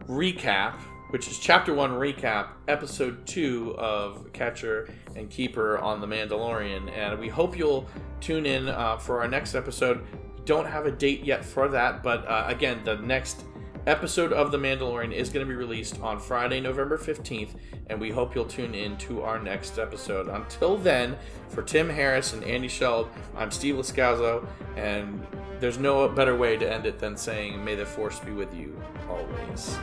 [0.07, 0.73] recap,
[1.11, 6.91] which is chapter one recap, episode two of Catcher and Keeper on The Mandalorian.
[6.91, 7.87] And we hope you'll
[8.21, 10.03] tune in uh, for our next episode.
[10.45, 13.43] Don't have a date yet for that, but uh, again, the next
[13.87, 17.55] episode of The Mandalorian is going to be released on Friday, November 15th,
[17.87, 20.27] and we hope you'll tune in to our next episode.
[20.27, 21.17] Until then,
[21.49, 25.25] for Tim Harris and Andy Sheld, I'm Steve Lascazzo, and
[25.59, 28.79] there's no better way to end it than saying, May the Force be with you
[29.09, 29.77] always.